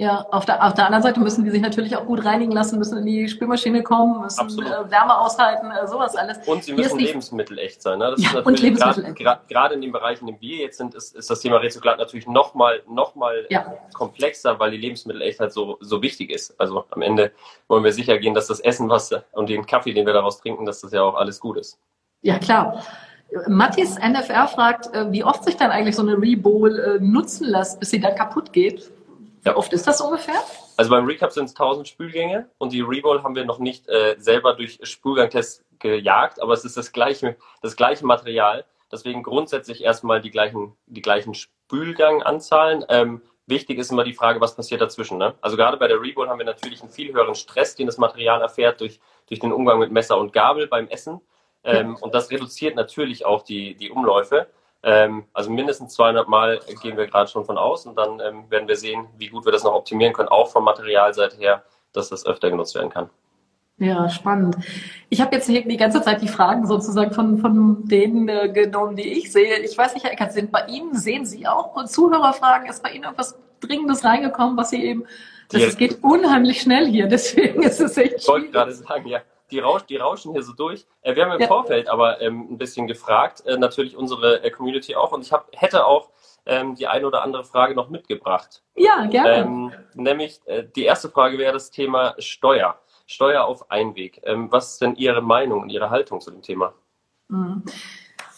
[0.00, 2.78] Ja, auf der, auf der anderen Seite müssen die sich natürlich auch gut reinigen lassen,
[2.78, 6.38] müssen in die Spülmaschine kommen, müssen äh, Wärme aushalten, äh, sowas alles.
[6.48, 7.98] Und sie müssen lebensmittelecht sein.
[7.98, 8.12] Ne?
[8.12, 9.14] Das ja, ist und Lebensmittel
[9.46, 12.26] Gerade in dem Bereich, in dem wir jetzt sind, ist, ist das Thema Rezyklat natürlich
[12.26, 13.74] nochmal noch mal ja.
[13.92, 16.58] komplexer, weil die Lebensmittelechtheit so, so wichtig ist.
[16.58, 17.32] Also am Ende
[17.68, 20.64] wollen wir sicher gehen, dass das Essen, was und den Kaffee, den wir daraus trinken,
[20.64, 21.78] dass das ja auch alles gut ist.
[22.22, 22.82] Ja, klar.
[23.48, 27.80] Mattis NFR fragt, äh, wie oft sich dann eigentlich so eine Rebowl äh, nutzen lässt,
[27.80, 28.90] bis sie dann kaputt geht.
[29.42, 30.42] Wie oft ist das ungefähr?
[30.76, 34.16] Also beim Recap sind es 1000 Spülgänge und die Rebowl haben wir noch nicht äh,
[34.18, 38.64] selber durch Spülgangtests gejagt, aber es ist das gleiche, das gleiche Material.
[38.92, 42.84] Deswegen grundsätzlich erstmal die gleichen, die gleichen Spülganganzahlen.
[42.88, 45.16] Ähm, wichtig ist immer die Frage, was passiert dazwischen.
[45.16, 45.34] Ne?
[45.40, 48.42] Also gerade bei der Rebowl haben wir natürlich einen viel höheren Stress, den das Material
[48.42, 51.20] erfährt durch, durch den Umgang mit Messer und Gabel beim Essen.
[51.62, 54.48] Ähm, und das reduziert natürlich auch die, die Umläufe.
[54.82, 58.66] Ähm, also mindestens 200 Mal gehen wir gerade schon von aus und dann ähm, werden
[58.66, 61.62] wir sehen, wie gut wir das noch optimieren können, auch von Materialseite her,
[61.92, 63.10] dass das öfter genutzt werden kann.
[63.76, 64.56] Ja, spannend.
[65.08, 68.96] Ich habe jetzt hier die ganze Zeit die Fragen sozusagen von, von denen äh, genommen,
[68.96, 69.58] die ich sehe.
[69.60, 72.68] Ich weiß nicht, Herr Eckert, sind bei Ihnen, sehen Sie auch Zuhörerfragen?
[72.68, 75.04] Ist bei Ihnen irgendwas Dringendes reingekommen, was Sie eben,
[75.50, 78.22] das, es geht unheimlich schnell hier, deswegen ist es echt schwierig.
[78.22, 80.86] Ich wollte gerade sagen, ja die, rausch, die rauschen hier so durch.
[81.02, 81.46] Äh, wir haben im ja.
[81.46, 85.12] Vorfeld aber ähm, ein bisschen gefragt, äh, natürlich unsere äh, Community auch.
[85.12, 86.10] Und ich hab, hätte auch
[86.46, 88.62] ähm, die eine oder andere Frage noch mitgebracht.
[88.76, 89.36] Ja, gerne.
[89.36, 92.78] Ähm, nämlich äh, die erste Frage wäre das Thema Steuer.
[93.06, 94.20] Steuer auf Einweg.
[94.24, 96.74] Ähm, was ist denn Ihre Meinung und Ihre Haltung zu dem Thema?
[97.28, 97.64] Mhm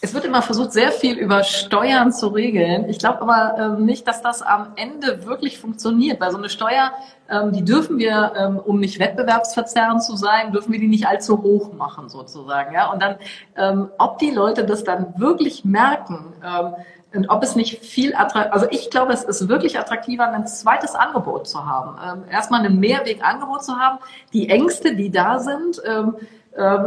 [0.03, 2.89] es wird immer versucht, sehr viel über Steuern zu regeln.
[2.89, 6.91] Ich glaube aber ähm, nicht, dass das am Ende wirklich funktioniert, weil so eine Steuer,
[7.29, 11.41] ähm, die dürfen wir, ähm, um nicht wettbewerbsverzerrend zu sein, dürfen wir die nicht allzu
[11.41, 12.73] hoch machen sozusagen.
[12.73, 12.91] Ja?
[12.91, 13.15] Und dann,
[13.55, 16.73] ähm, ob die Leute das dann wirklich merken, ähm,
[17.15, 20.95] und ob es nicht viel attraktiver, also ich glaube, es ist wirklich attraktiver, ein zweites
[20.95, 21.95] Angebot zu haben.
[22.03, 23.99] Ähm, erstmal ein Mehrwegangebot zu haben.
[24.33, 25.79] Die Ängste, die da sind,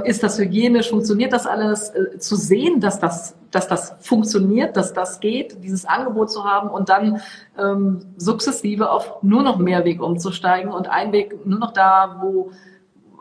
[0.04, 4.92] ist das hygienisch, funktioniert das alles, äh, zu sehen, dass das, dass das funktioniert, dass
[4.92, 7.20] das geht, dieses Angebot zu haben und dann
[7.58, 12.52] ähm, sukzessive auf nur noch Mehrweg umzusteigen und Einweg nur noch da, wo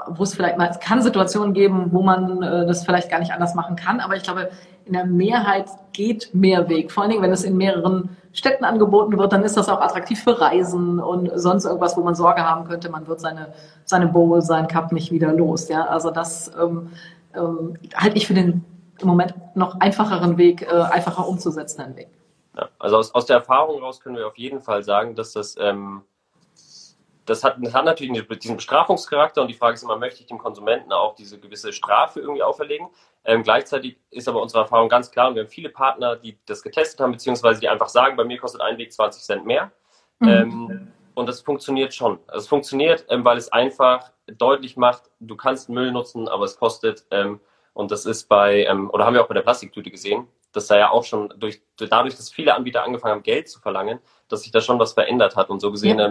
[0.07, 3.31] wo es vielleicht mal, es kann Situationen geben, wo man äh, das vielleicht gar nicht
[3.31, 4.49] anders machen kann, aber ich glaube,
[4.85, 6.91] in der Mehrheit geht Mehrweg.
[6.91, 10.23] Vor allen Dingen, wenn es in mehreren Städten angeboten wird, dann ist das auch attraktiv
[10.23, 13.53] für Reisen und sonst irgendwas, wo man Sorge haben könnte, man wird seine,
[13.85, 15.69] seine Bowl, seinen Cup nicht wieder los.
[15.69, 16.91] Ja, also das ähm,
[17.33, 18.63] ähm, halte ich für den
[18.99, 22.07] im Moment noch einfacheren Weg, äh, einfacher umzusetzenden Weg.
[22.55, 25.55] Ja, also aus, aus der Erfahrung raus können wir auf jeden Fall sagen, dass das
[25.59, 26.01] ähm,
[27.25, 30.37] das hat, das hat natürlich diesen Bestrafungscharakter und die Frage ist immer, möchte ich dem
[30.37, 32.87] Konsumenten auch diese gewisse Strafe irgendwie auferlegen?
[33.23, 36.61] Ähm, gleichzeitig ist aber unsere Erfahrung ganz klar und wir haben viele Partner, die das
[36.61, 39.71] getestet haben, beziehungsweise die einfach sagen, bei mir kostet ein Weg 20 Cent mehr.
[40.19, 40.29] Mhm.
[40.29, 42.19] Ähm, und das funktioniert schon.
[42.27, 46.57] Also es funktioniert, ähm, weil es einfach deutlich macht, du kannst Müll nutzen, aber es
[46.57, 47.39] kostet, ähm,
[47.73, 50.77] und das ist bei, ähm, oder haben wir auch bei der Plastiktüte gesehen, dass da
[50.77, 54.51] ja auch schon durch, dadurch, dass viele Anbieter angefangen haben, Geld zu verlangen, dass sich
[54.51, 55.49] da schon was verändert hat.
[55.49, 56.05] Und so gesehen ja.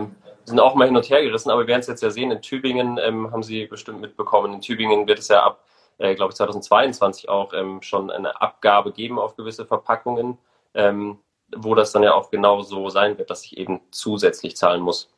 [0.44, 2.42] Sind auch mal hin und her gerissen, aber wir werden es jetzt ja sehen, in
[2.42, 5.64] Tübingen ähm, haben Sie bestimmt mitbekommen, in Tübingen wird es ja ab,
[5.98, 10.38] äh, glaube ich, 2022 auch ähm, schon eine Abgabe geben auf gewisse Verpackungen,
[10.74, 11.18] ähm,
[11.57, 15.11] wo das dann ja auch genau so sein wird, dass ich eben zusätzlich zahlen muss.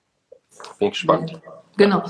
[0.78, 1.40] Bin ich gespannt.
[1.76, 2.02] Genau.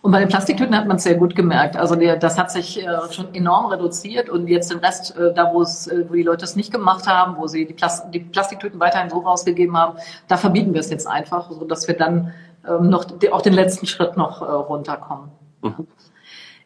[0.00, 1.76] Und bei den Plastiktüten hat man es sehr gut gemerkt.
[1.76, 5.52] Also der, das hat sich äh, schon enorm reduziert und jetzt den Rest, äh, da
[5.52, 8.20] wo es, äh, wo die Leute es nicht gemacht haben, wo sie die, Plast die
[8.20, 12.32] Plastiktüten weiterhin so rausgegeben haben, da verbieten wir es jetzt einfach, so dass wir dann
[12.68, 15.30] ähm, noch auch den letzten Schritt noch äh, runterkommen.
[15.62, 15.86] Mhm.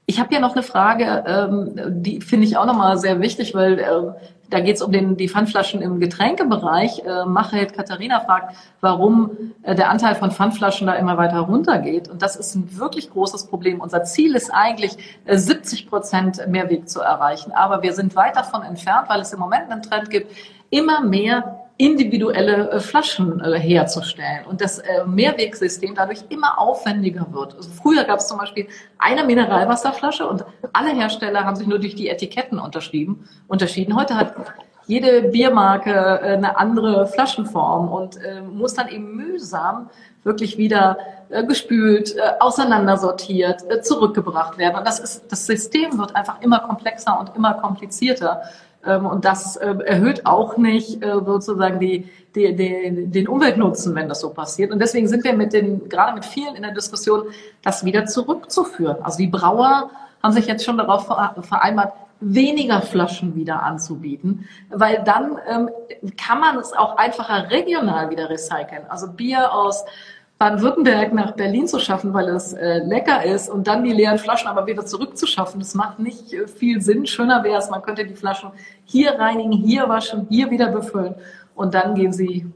[0.05, 3.79] Ich habe hier noch eine Frage, ähm, die finde ich auch nochmal sehr wichtig, weil
[3.79, 4.13] äh,
[4.51, 7.05] da geht es um den, die Pfandflaschen im Getränkebereich.
[7.07, 9.31] Äh, Machet Katharina fragt, warum
[9.63, 12.09] äh, der Anteil von Pfandflaschen da immer weiter runtergeht.
[12.09, 13.81] Und das ist ein wirklich großes Problem.
[13.81, 17.53] Unser Ziel ist eigentlich, äh, 70 Prozent Mehrweg zu erreichen.
[17.53, 20.31] Aber wir sind weit davon entfernt, weil es im Moment einen Trend gibt,
[20.69, 27.57] immer mehr individuelle äh, Flaschen äh, herzustellen und das äh, Mehrwegsystem dadurch immer aufwendiger wird.
[27.57, 31.95] Also früher gab es zum Beispiel eine Mineralwasserflasche und alle Hersteller haben sich nur durch
[31.95, 33.97] die Etiketten unterschrieben, unterschieden.
[33.97, 34.35] Heute hat
[34.87, 38.19] jede Biermarke eine andere Flaschenform und
[38.53, 39.91] muss dann eben mühsam
[40.25, 40.99] wirklich wieder
[41.47, 44.77] gespült, auseinandersortiert, zurückgebracht werden.
[44.79, 48.43] Und das ist, das System wird einfach immer komplexer und immer komplizierter.
[48.85, 54.09] Ähm, und das äh, erhöht auch nicht äh, sozusagen die, die, die, den Umweltnutzen, wenn
[54.09, 54.73] das so passiert.
[54.73, 57.25] Und deswegen sind wir mit den, gerade mit vielen in der Diskussion,
[57.63, 58.97] das wieder zurückzuführen.
[59.03, 59.91] Also die Brauer
[60.23, 65.71] haben sich jetzt schon darauf vereinbart, weniger Flaschen wieder anzubieten, weil dann ähm,
[66.17, 68.85] kann man es auch einfacher regional wieder recyceln.
[68.89, 69.85] Also Bier aus
[70.43, 74.49] Baden-Württemberg nach Berlin zu schaffen, weil es äh, lecker ist und dann die leeren Flaschen
[74.49, 77.07] aber wieder zurückzuschaffen, das macht nicht äh, viel Sinn.
[77.07, 78.51] Schöner wäre es, man könnte die Flaschen
[78.85, 81.15] hier reinigen, hier waschen, hier wieder befüllen
[81.55, 82.53] und dann gehen sie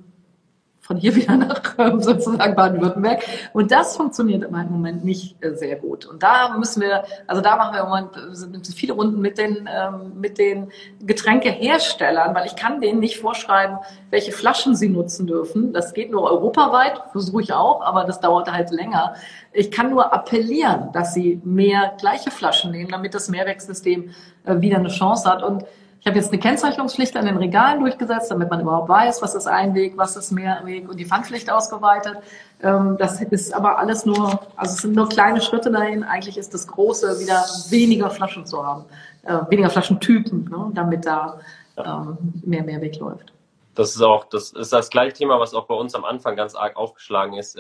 [0.87, 3.23] von hier wieder nach ähm, sozusagen Baden-Württemberg.
[3.53, 6.07] Und das funktioniert im Moment nicht äh, sehr gut.
[6.07, 9.69] Und da müssen wir, also da machen wir im Moment äh, viele Runden mit den,
[9.73, 10.71] ähm, mit den
[11.01, 13.79] Getränkeherstellern, weil ich kann denen nicht vorschreiben,
[14.11, 15.73] welche Flaschen sie nutzen dürfen.
[15.73, 19.15] Das geht nur europaweit, versuche ich auch, aber das dauert halt länger.
[19.53, 24.11] Ich kann nur appellieren, dass sie mehr gleiche Flaschen nehmen, damit das Mehrwegsystem
[24.45, 25.43] äh, wieder eine Chance hat.
[25.43, 25.65] Und
[26.07, 29.49] ich habe jetzt eine Kennzeichnungspflicht an den Regalen durchgesetzt, damit man überhaupt weiß, was ist
[29.49, 32.19] Einweg, was ist Mehrweg und die Pfandpflicht ausgeweitet.
[32.63, 36.05] Ähm, das ist aber alles nur, also es sind nur kleine Schritte dahin.
[36.05, 38.85] Eigentlich ist das Große, wieder weniger Flaschen zu haben,
[39.25, 41.41] äh, weniger Flaschentypen, ne, damit da
[41.77, 43.33] ähm, mehr Mehrweg läuft.
[43.75, 46.55] Das ist auch, das ist das gleiche Thema, was auch bei uns am Anfang ganz
[46.55, 47.57] arg aufgeschlagen ist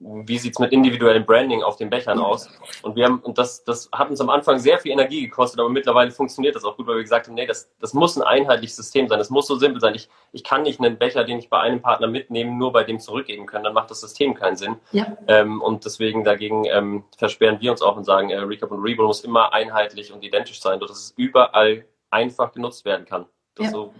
[0.00, 2.48] wie sieht's mit individuellem Branding auf den Bechern aus?
[2.82, 5.68] Und wir haben, und das, das hat uns am Anfang sehr viel Energie gekostet, aber
[5.68, 8.76] mittlerweile funktioniert das auch gut, weil wir gesagt haben, nee, das, das muss ein einheitliches
[8.76, 9.18] System sein.
[9.18, 9.94] Das muss so simpel sein.
[9.94, 12.98] Ich, ich kann nicht einen Becher, den ich bei einem Partner mitnehme, nur bei dem
[12.98, 13.64] zurückgeben können.
[13.64, 14.76] Dann macht das System keinen Sinn.
[14.92, 15.16] Ja.
[15.28, 19.06] Ähm, und deswegen dagegen ähm, versperren wir uns auch und sagen, äh, Recap und Rebuild
[19.06, 23.26] muss immer einheitlich und identisch sein, dass es überall einfach genutzt werden kann.
[23.54, 23.72] Das ja.
[23.72, 23.94] So.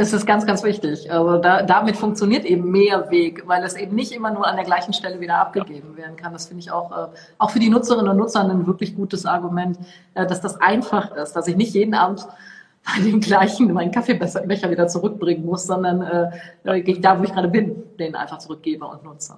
[0.00, 1.10] Das ist ganz, ganz wichtig.
[1.10, 4.92] Also da, damit funktioniert eben Mehrweg, weil es eben nicht immer nur an der gleichen
[4.92, 6.32] Stelle wieder abgegeben werden kann.
[6.32, 7.08] Das finde ich auch, äh,
[7.38, 9.76] auch für die Nutzerinnen und Nutzer ein wirklich gutes Argument,
[10.14, 12.24] äh, dass das einfach ist, dass ich nicht jeden Abend
[12.84, 17.48] bei dem gleichen meinen Kaffeebecher wieder zurückbringen muss, sondern äh, äh da, wo ich gerade
[17.48, 19.34] bin, den einfach zurückgebe und nutze.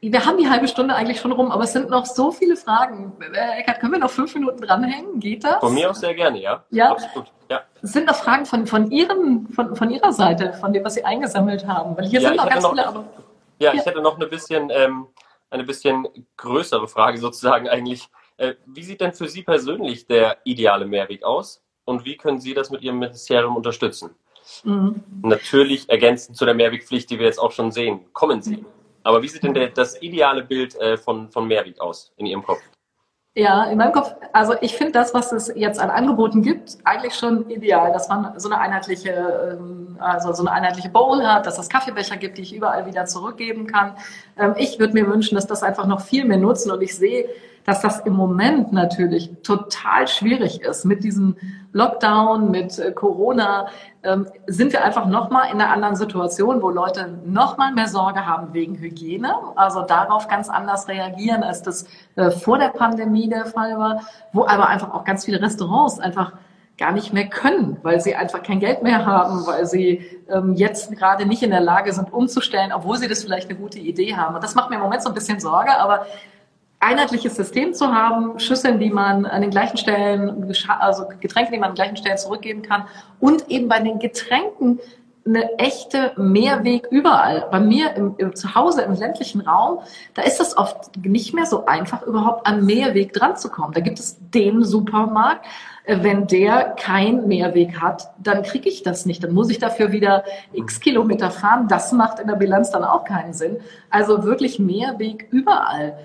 [0.00, 3.14] Wir haben die halbe Stunde eigentlich schon rum, aber es sind noch so viele Fragen.
[3.20, 5.18] Äh, Eckart, können wir noch fünf Minuten dranhängen?
[5.18, 5.56] Geht das?
[5.58, 6.62] Von mir aus sehr gerne, ja.
[6.70, 6.92] Ja.
[6.92, 7.32] Absolut.
[7.82, 11.66] Sind noch Fragen von, von, Ihren, von, von Ihrer Seite, von dem, was Sie eingesammelt
[11.66, 11.96] haben.
[11.96, 12.86] Weil hier ja, sind noch ganz noch, viele.
[12.86, 13.04] Aber,
[13.58, 15.06] ja, ja, ich hätte noch eine bisschen, ähm,
[15.50, 18.08] eine bisschen größere Frage sozusagen eigentlich.
[18.36, 21.62] Äh, wie sieht denn für Sie persönlich der ideale Mehrweg aus?
[21.84, 24.10] Und wie können Sie das mit Ihrem Ministerium unterstützen?
[24.64, 25.02] Mhm.
[25.22, 28.64] Natürlich ergänzend zu der Mehrwegpflicht, die wir jetzt auch schon sehen, kommen Sie.
[29.02, 32.42] Aber wie sieht denn der, das ideale Bild äh, von, von Mehrweg aus in Ihrem
[32.42, 32.60] Kopf?
[33.36, 37.14] Ja, in meinem Kopf, also ich finde das, was es jetzt an Angeboten gibt, eigentlich
[37.14, 41.56] schon ideal, dass man so eine einheitliche, ähm, also so eine einheitliche Bowl hat, dass
[41.56, 43.94] es Kaffeebecher gibt, die ich überall wieder zurückgeben kann.
[44.36, 47.28] Ähm, ich würde mir wünschen, dass das einfach noch viel mehr nutzen und ich sehe,
[47.70, 50.84] dass das im Moment natürlich total schwierig ist.
[50.84, 51.36] Mit diesem
[51.72, 53.68] Lockdown, mit äh, Corona
[54.02, 58.52] ähm, sind wir einfach nochmal in einer anderen Situation, wo Leute nochmal mehr Sorge haben
[58.54, 61.84] wegen Hygiene, also darauf ganz anders reagieren, als das
[62.16, 64.00] äh, vor der Pandemie der Fall war,
[64.32, 66.32] wo aber einfach auch ganz viele Restaurants einfach
[66.76, 70.90] gar nicht mehr können, weil sie einfach kein Geld mehr haben, weil sie ähm, jetzt
[70.96, 74.34] gerade nicht in der Lage sind, umzustellen, obwohl sie das vielleicht eine gute Idee haben.
[74.34, 76.06] Und das macht mir im Moment so ein bisschen Sorge, aber
[76.80, 81.70] einheitliches System zu haben, Schüsseln, die man an den gleichen Stellen, also Getränke, die man
[81.70, 82.86] an den gleichen Stellen zurückgeben kann
[83.20, 84.80] und eben bei den Getränken
[85.26, 87.46] eine echte Mehrweg überall.
[87.50, 89.80] Bei mir im, im, zu Hause im ländlichen Raum,
[90.14, 93.74] da ist es oft nicht mehr so einfach, überhaupt an Mehrweg dran zu kommen.
[93.74, 95.44] Da gibt es den Supermarkt.
[95.84, 99.22] Äh, wenn der kein Mehrweg hat, dann kriege ich das nicht.
[99.22, 101.68] Dann muss ich dafür wieder x Kilometer fahren.
[101.68, 103.58] Das macht in der Bilanz dann auch keinen Sinn.
[103.90, 105.98] Also wirklich Mehrweg überall.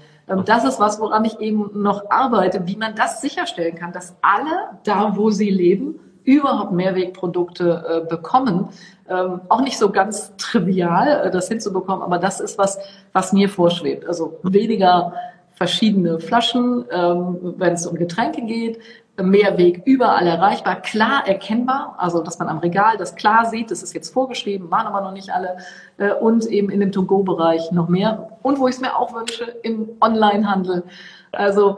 [0.45, 4.79] Das ist was, woran ich eben noch arbeite, wie man das sicherstellen kann, dass alle
[4.83, 8.69] da, wo sie leben, überhaupt Mehrwegprodukte äh, bekommen.
[9.07, 12.79] Ähm, auch nicht so ganz trivial, äh, das hinzubekommen, aber das ist was,
[13.13, 14.07] was mir vorschwebt.
[14.07, 15.13] Also weniger
[15.53, 18.79] verschiedene Flaschen, ähm, wenn es um Getränke geht,
[19.21, 23.93] Mehrweg überall erreichbar, klar erkennbar, also dass man am Regal das klar sieht, das ist
[23.93, 25.57] jetzt vorgeschrieben, waren aber noch nicht alle,
[25.97, 28.37] äh, und eben in dem To-Go-Bereich noch mehr.
[28.41, 30.83] Und wo ich es mir auch wünsche, im Onlinehandel.
[31.31, 31.77] Also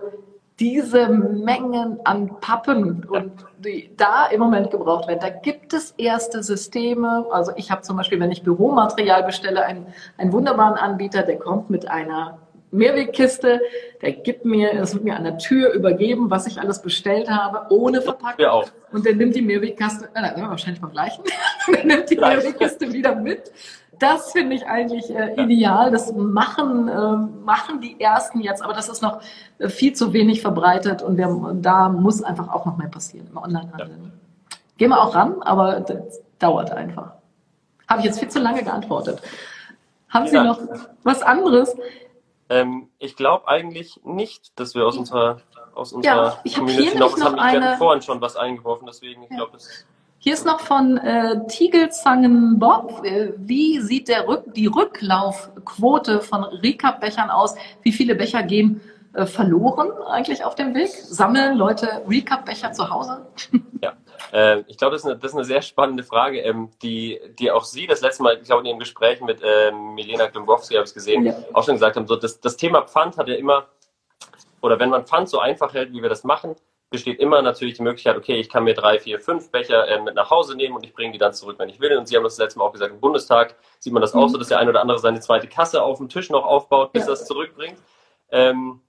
[0.59, 6.41] diese Mengen an Pappen und die da im Moment gebraucht werden, da gibt es erste
[6.41, 7.27] Systeme.
[7.31, 9.85] Also ich habe zum Beispiel, wenn ich Büromaterial bestelle, einen,
[10.17, 12.39] einen wunderbaren Anbieter, der kommt mit einer
[12.71, 13.61] Mehrwegkiste,
[14.01, 17.73] der gibt mir, es wird mir an der Tür übergeben, was ich alles bestellt habe,
[17.73, 18.43] ohne Verpackung.
[18.43, 18.69] Ja, auch.
[18.91, 21.23] Und der nimmt die Mehrwegkiste, äh, na, wahrscheinlich beim gleichen,
[21.67, 23.51] der nimmt die Mehrwegkiste wieder mit.
[23.99, 25.91] Das finde ich eigentlich äh, ideal.
[25.91, 29.21] Das machen, äh, machen die ersten jetzt, aber das ist noch
[29.59, 33.37] äh, viel zu wenig verbreitet und wir, da muss einfach auch noch mehr passieren im
[33.37, 33.89] Onlinehandel.
[33.89, 34.57] Ja.
[34.77, 37.13] Gehen wir auch ran, aber das dauert einfach.
[37.87, 39.21] Habe ich jetzt viel zu lange geantwortet.
[40.09, 40.43] Haben Sie ja.
[40.43, 40.59] noch
[41.03, 41.75] was anderes?
[42.49, 45.41] Ähm, ich glaube eigentlich nicht, dass wir aus unserer
[45.73, 47.77] aus unserer ja, ich Community hier noch, noch haben eine...
[47.77, 49.37] vorhin schon was eingeworfen, deswegen ich ja.
[49.37, 49.85] glaube es.
[50.19, 53.05] Hier ist noch von äh, Tigelzangen Bob.
[53.05, 57.55] Äh, wie sieht der Rück die Rücklaufquote von Recap-Bechern aus?
[57.83, 58.81] Wie viele Becher gehen
[59.13, 60.89] äh, verloren eigentlich auf dem Weg?
[60.89, 63.27] Sammeln Leute Recap-Becher zu Hause?
[63.81, 63.93] Ja,
[64.31, 67.87] äh, ich glaube, das, das, ist eine sehr spannende Frage, ähm, die, die auch Sie
[67.87, 71.25] das letzte Mal, ich glaube, in Ihrem Gespräch mit äh, Milena Klimbowski, habe ich gesehen,
[71.25, 71.35] ja.
[71.53, 72.07] auch schon gesagt haben.
[72.07, 73.67] So, das, das Thema Pfand hat ja immer,
[74.61, 76.55] oder wenn man Pfand so einfach hält, wie wir das machen,
[76.89, 80.15] besteht immer natürlich die Möglichkeit, okay, ich kann mir drei, vier, fünf Becher äh, mit
[80.15, 81.97] nach Hause nehmen und ich bringe die dann zurück, wenn ich will.
[81.97, 84.21] Und Sie haben das letzte Mal auch gesagt, im Bundestag sieht man das mhm.
[84.21, 86.93] auch so, dass der eine oder andere seine zweite Kasse auf dem Tisch noch aufbaut,
[86.93, 87.09] bis ja.
[87.09, 87.77] er es zurückbringt.
[88.31, 88.81] Ähm,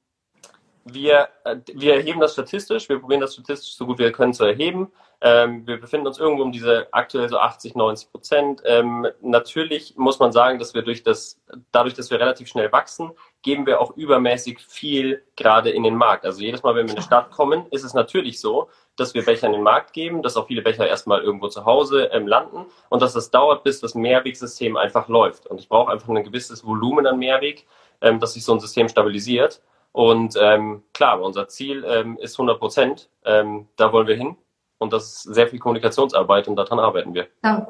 [0.93, 4.45] wir, äh, wir erheben das statistisch, wir probieren das statistisch so gut wir können zu
[4.45, 4.91] erheben.
[5.21, 8.63] Ähm, wir befinden uns irgendwo um diese aktuell so 80, 90 Prozent.
[8.65, 11.41] Ähm, natürlich muss man sagen, dass wir durch das,
[11.73, 13.11] dadurch, dass wir relativ schnell wachsen,
[13.43, 16.25] geben wir auch übermäßig viel gerade in den Markt.
[16.25, 19.25] Also jedes Mal, wenn wir in eine Stadt kommen, ist es natürlich so, dass wir
[19.25, 22.67] Becher in den Markt geben, dass auch viele Becher erstmal irgendwo zu Hause ähm, landen
[22.89, 25.47] und dass das dauert, bis das Mehrwegsystem einfach läuft.
[25.47, 27.67] Und ich brauche einfach ein gewisses Volumen an Mehrweg,
[28.01, 29.63] ähm, dass sich so ein System stabilisiert.
[29.93, 33.11] Und ähm, klar, unser Ziel ähm, ist 100 Prozent.
[33.25, 34.37] Ähm, da wollen wir hin.
[34.79, 37.27] Und das ist sehr viel Kommunikationsarbeit und daran arbeiten wir.
[37.45, 37.67] Ja.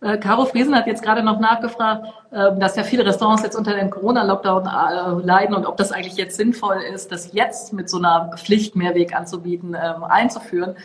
[0.00, 3.74] Äh, Caro Friesen hat jetzt gerade noch nachgefragt, äh, dass ja viele Restaurants jetzt unter
[3.74, 7.98] dem Corona-Lockdown äh, leiden und ob das eigentlich jetzt sinnvoll ist, das jetzt mit so
[7.98, 10.76] einer Pflicht Mehrweg anzubieten, ähm, einzuführen.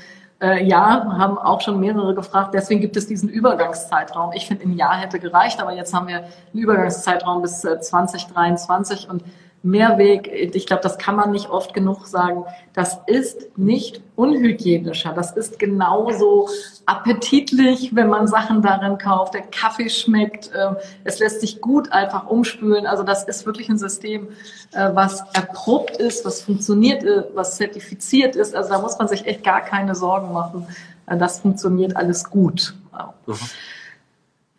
[0.44, 2.56] Ja, haben auch schon mehrere gefragt.
[2.56, 4.32] Deswegen gibt es diesen Übergangszeitraum.
[4.34, 9.22] Ich finde, ein Jahr hätte gereicht, aber jetzt haben wir einen Übergangszeitraum bis 2023 und
[9.64, 15.14] Mehrweg, ich glaube, das kann man nicht oft genug sagen, das ist nicht unhygienischer.
[15.14, 16.50] Das ist genauso
[16.88, 19.36] appetitlich, wenn man Sachen darin kauft.
[19.36, 22.88] Der Kaffee schmeckt, ähm, es lässt sich gut einfach umspülen.
[22.88, 24.30] Also das ist wirklich ein System,
[24.72, 28.56] äh, was erprobt ist, was funktioniert, äh, was zertifiziert ist.
[28.56, 30.68] Also da muss man sich echt gar keine Sorgen machen.
[31.06, 32.74] Äh, das funktioniert alles gut.
[33.28, 33.36] Mhm.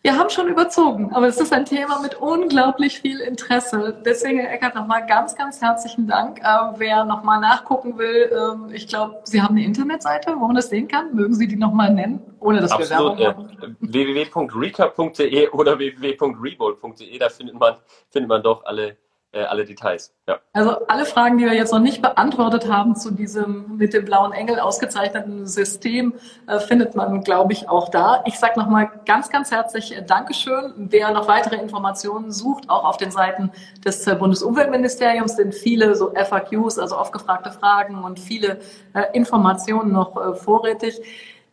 [0.05, 4.01] Wir haben schon überzogen, aber es ist ein Thema mit unglaublich viel Interesse.
[4.05, 6.41] Deswegen, Herr Eckert, nochmal ganz, ganz herzlichen Dank.
[6.41, 6.43] Äh,
[6.75, 8.29] wer nochmal nachgucken will,
[8.69, 11.15] äh, ich glaube, Sie haben eine Internetseite, wo man das sehen kann.
[11.15, 13.77] Mögen Sie die nochmal nennen, ohne dass Absolut, wir Werbung machen?
[13.79, 17.75] www.recap.de oder www.rebold.de, da findet man,
[18.09, 18.97] findet man doch alle
[19.33, 20.13] äh, alle Details.
[20.27, 20.39] Ja.
[20.53, 24.31] Also alle Fragen, die wir jetzt noch nicht beantwortet haben zu diesem mit dem blauen
[24.31, 26.13] Engel ausgezeichneten System,
[26.47, 28.23] äh, findet man, glaube ich, auch da.
[28.25, 30.73] Ich sage nochmal ganz, ganz herzlich äh, Dankeschön.
[30.77, 33.51] Wer noch weitere Informationen sucht, auch auf den Seiten
[33.83, 38.59] des äh, Bundesumweltministeriums sind viele so FAQs, also oft gefragte Fragen und viele
[38.93, 41.01] äh, Informationen noch äh, vorrätig.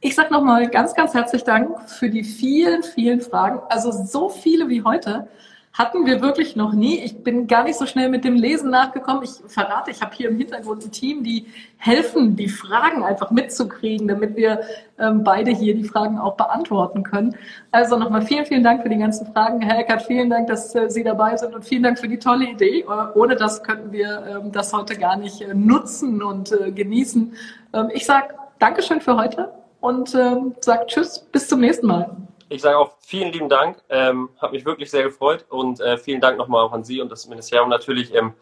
[0.03, 3.61] Ich sage nochmal ganz, ganz herzlich Dank für die vielen, vielen Fragen.
[3.69, 5.29] Also so viele wie heute
[5.73, 6.99] hatten wir wirklich noch nie.
[6.99, 9.23] Ich bin gar nicht so schnell mit dem Lesen nachgekommen.
[9.23, 11.47] Ich verrate, ich habe hier im Hintergrund ein Team, die
[11.77, 14.63] helfen, die Fragen einfach mitzukriegen, damit wir
[14.99, 17.37] ähm, beide hier die Fragen auch beantworten können.
[17.71, 19.61] Also nochmal vielen, vielen Dank für die ganzen Fragen.
[19.61, 22.51] Herr Eckert, vielen Dank, dass äh, Sie dabei sind und vielen Dank für die tolle
[22.51, 22.81] Idee.
[22.81, 27.33] Äh, ohne das könnten wir ähm, das heute gar nicht äh, nutzen und äh, genießen.
[27.75, 32.17] Ähm, ich sage Dankeschön für heute und ähm, sage Tschüss, bis zum nächsten Mal.
[32.51, 36.21] Ich sage auch vielen lieben Dank, ähm, hat mich wirklich sehr gefreut und äh, vielen
[36.21, 38.35] Dank nochmal auch an Sie und das Ministerium natürlich, ähm,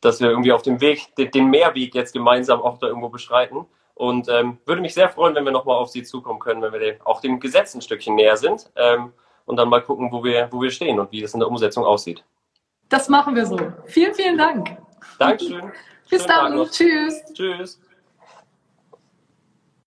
[0.00, 3.66] dass wir irgendwie auf dem Weg, den, den Mehrweg jetzt gemeinsam auch da irgendwo beschreiten.
[3.94, 6.78] Und ähm, würde mich sehr freuen, wenn wir nochmal auf Sie zukommen können, wenn wir
[6.78, 9.12] den, auch dem Gesetz ein Stückchen näher sind ähm,
[9.46, 11.84] und dann mal gucken, wo wir, wo wir stehen und wie das in der Umsetzung
[11.84, 12.22] aussieht.
[12.88, 13.58] Das machen wir so.
[13.86, 14.76] Vielen, vielen Dank.
[15.18, 15.72] Dankeschön.
[16.08, 16.70] Bis Schönen dann.
[16.70, 17.24] Tschüss.
[17.32, 17.80] Tschüss.